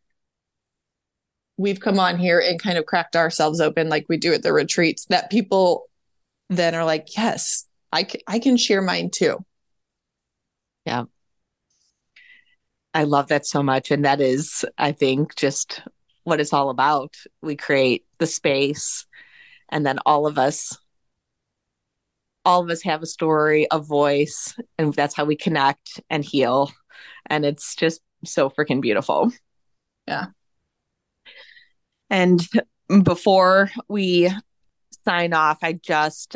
we've 1.58 1.80
come 1.80 2.00
on 2.00 2.18
here 2.18 2.40
and 2.40 2.62
kind 2.62 2.78
of 2.78 2.86
cracked 2.86 3.16
ourselves 3.16 3.62
open 3.62 3.90
like 3.90 4.06
we 4.10 4.18
do 4.18 4.34
at 4.34 4.44
the 4.44 4.54
retreats 4.54 5.06
that 5.06 5.30
people 5.30 5.90
then 6.50 6.76
are 6.76 6.86
like, 6.86 7.16
"Yes, 7.16 7.66
I 7.92 8.08
I 8.28 8.40
can 8.40 8.58
share 8.58 8.82
mine 8.82 9.10
too. 9.12 9.38
Yeah. 10.86 11.06
I 12.94 13.04
love 13.04 13.28
that 13.28 13.46
so 13.46 13.64
much. 13.64 13.92
And 13.92 14.04
that 14.06 14.20
is, 14.20 14.66
I 14.78 14.92
think, 14.92 15.36
just 15.36 15.82
what 16.24 16.40
it's 16.40 16.54
all 16.54 16.70
about. 16.70 17.16
We 17.42 17.56
create 17.56 18.06
the 18.18 18.28
space, 18.28 19.06
and 19.70 19.86
then 19.86 20.00
all 20.06 20.28
of 20.28 20.38
us, 20.38 20.78
all 22.46 22.64
of 22.64 22.70
us 22.70 22.82
have 22.84 23.02
a 23.02 23.06
story, 23.08 23.68
a 23.72 23.80
voice, 23.80 24.56
and 24.78 24.94
that's 24.94 25.16
how 25.16 25.26
we 25.26 25.36
connect 25.36 26.02
and 26.10 26.24
heal. 26.24 26.72
And 27.28 27.46
it's 27.46 27.76
just 27.76 28.02
so 28.26 28.50
freaking 28.50 28.82
beautiful. 28.82 29.32
Yeah. 30.08 30.28
And 32.10 32.46
before 33.04 33.72
we 33.88 34.30
sign 35.06 35.34
off, 35.34 35.60
I 35.64 35.74
just 35.74 36.36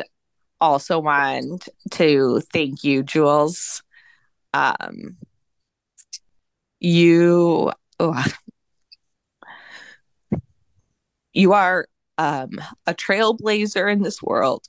also 0.60 0.98
want 0.98 1.68
to 1.92 2.40
thank 2.52 2.82
you, 2.82 3.02
Jules. 3.02 3.82
Um, 4.54 5.18
you, 6.80 7.72
oh, 8.00 8.24
you 11.32 11.52
are 11.52 11.86
um, 12.18 12.50
a 12.86 12.94
trailblazer 12.94 13.92
in 13.92 14.02
this 14.02 14.22
world. 14.22 14.64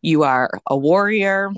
You 0.00 0.22
are 0.22 0.50
a 0.66 0.76
warrior. 0.76 1.52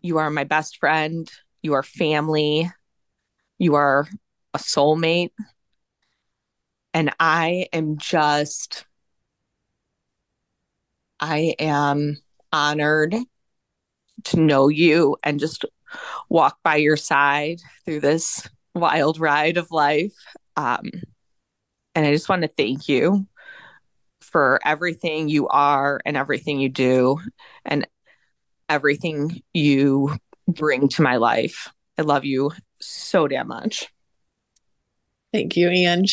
You 0.00 0.18
are 0.18 0.30
my 0.30 0.44
best 0.44 0.78
friend. 0.78 1.30
You 1.62 1.74
are 1.74 1.82
family. 1.82 2.70
You 3.58 3.74
are 3.74 4.08
a 4.54 4.58
soulmate. 4.58 5.32
And 6.94 7.14
I 7.20 7.66
am 7.72 7.98
just 7.98 8.86
I 11.20 11.54
am 11.58 12.16
honored 12.52 13.14
to 14.24 14.40
know 14.40 14.68
you 14.68 15.16
and 15.22 15.38
just 15.38 15.64
walk 16.28 16.58
by 16.62 16.76
your 16.76 16.96
side 16.96 17.60
through 17.84 18.00
this 18.00 18.48
wild 18.74 19.20
ride 19.20 19.56
of 19.56 19.70
life. 19.70 20.14
Um, 20.56 20.90
and 21.94 22.06
I 22.06 22.12
just 22.12 22.28
want 22.28 22.42
to 22.42 22.48
thank 22.48 22.88
you 22.88 23.26
for 24.20 24.60
everything 24.64 25.28
you 25.28 25.48
are 25.48 26.00
and 26.04 26.16
everything 26.16 26.60
you 26.60 26.68
do 26.68 27.18
and 27.64 27.86
everything 28.70 29.42
you 29.52 30.16
bring 30.48 30.88
to 30.88 31.02
my 31.02 31.16
life. 31.16 31.68
I 31.98 32.02
love 32.02 32.24
you 32.24 32.52
so 32.80 33.28
damn 33.28 33.48
much. 33.48 33.88
Thank 35.32 35.56
you, 35.56 35.68
Ang. 35.68 36.06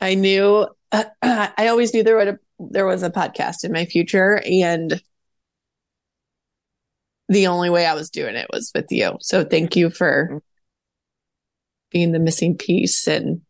I 0.00 0.14
knew, 0.14 0.66
uh, 0.92 1.04
I 1.22 1.68
always 1.68 1.92
knew 1.92 2.02
there 2.02 2.16
would 2.16 2.38
there 2.70 2.86
was 2.86 3.02
a 3.02 3.10
podcast 3.10 3.64
in 3.64 3.72
my 3.72 3.84
future 3.84 4.40
and 4.46 5.02
the 7.28 7.48
only 7.48 7.68
way 7.68 7.84
I 7.84 7.94
was 7.94 8.10
doing 8.10 8.36
it 8.36 8.46
was 8.52 8.70
with 8.74 8.86
you. 8.90 9.16
So 9.20 9.44
thank 9.44 9.76
you 9.76 9.90
for 9.90 10.40
being 11.90 12.12
the 12.12 12.18
missing 12.20 12.56
piece 12.56 13.08
and 13.08 13.42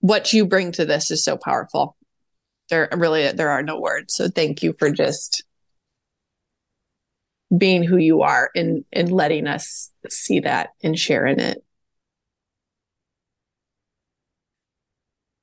what 0.00 0.32
you 0.32 0.46
bring 0.46 0.72
to 0.72 0.84
this 0.84 1.10
is 1.10 1.24
so 1.24 1.36
powerful. 1.36 1.96
There 2.72 2.88
really 2.96 3.30
there 3.32 3.50
are 3.50 3.62
no 3.62 3.78
words. 3.78 4.14
So 4.14 4.28
thank 4.28 4.62
you 4.62 4.72
for 4.78 4.90
just 4.90 5.44
being 7.56 7.84
who 7.84 7.98
you 7.98 8.22
are 8.22 8.48
and 8.54 8.82
and 8.94 9.12
letting 9.12 9.46
us 9.46 9.90
see 10.08 10.40
that 10.40 10.70
and 10.82 10.98
sharing 10.98 11.38
it. 11.38 11.62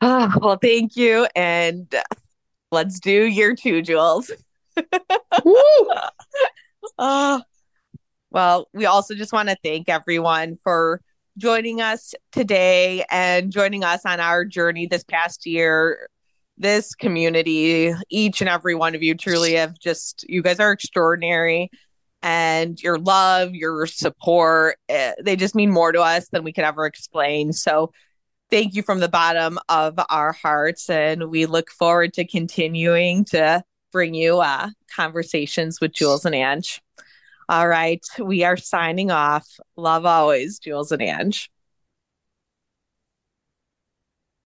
Oh, 0.02 0.34
well, 0.42 0.58
thank 0.60 0.96
you. 0.96 1.28
And 1.36 1.94
let's 2.72 3.00
do 3.00 3.26
year 3.26 3.54
two, 3.56 3.84
Jules. 3.84 4.32
uh, 6.98 7.42
well, 8.32 8.68
we 8.74 8.88
also 8.88 9.14
just 9.14 9.34
want 9.34 9.50
to 9.50 9.58
thank 9.64 9.88
everyone 9.88 10.58
for 10.64 11.00
joining 11.38 11.80
us 11.80 12.16
today 12.32 13.06
and 13.12 13.52
joining 13.52 13.84
us 13.84 14.04
on 14.04 14.20
our 14.20 14.46
journey 14.46 14.88
this 14.88 15.04
past 15.04 15.46
year. 15.46 16.10
This 16.60 16.94
community, 16.94 17.94
each 18.10 18.42
and 18.42 18.50
every 18.50 18.76
one 18.76 18.94
of 18.96 19.02
you 19.02 19.16
truly 19.16 19.54
have 19.54 19.80
just, 19.80 20.26
you 20.30 20.42
guys 20.44 20.60
are 20.60 20.72
extraordinary. 20.72 21.72
and 22.22 22.82
your 22.82 22.98
love, 22.98 23.56
your 23.56 23.86
support. 23.88 24.78
Eh, 24.90 25.14
they 25.24 25.36
just 25.36 25.56
mean 25.56 25.72
more 25.72 25.92
to 25.92 26.02
us 26.02 26.28
than 26.30 26.44
we 26.44 26.52
could 26.54 26.66
ever 26.66 26.86
explain. 26.86 27.54
So 27.54 27.92
thank 28.50 28.74
you 28.74 28.84
from 28.84 29.00
the 29.00 29.10
bottom 29.10 29.58
of 29.70 29.98
our 30.10 30.34
hearts. 30.34 30.90
And 30.90 31.30
we 31.30 31.46
look 31.46 31.70
forward 31.72 32.14
to 32.16 32.26
continuing 32.26 33.24
to 33.26 33.64
bring 33.92 34.14
you 34.14 34.40
uh, 34.40 34.70
conversations 34.94 35.80
with 35.80 35.94
Jules 35.94 36.26
and 36.26 36.36
Ang. 36.36 36.64
All 37.48 37.68
right. 37.68 38.06
We 38.20 38.44
are 38.44 38.58
signing 38.58 39.12
off. 39.12 39.48
Love 39.78 40.06
always, 40.06 40.60
Jules 40.60 40.92
and 40.92 41.02
Ang. 41.02 41.34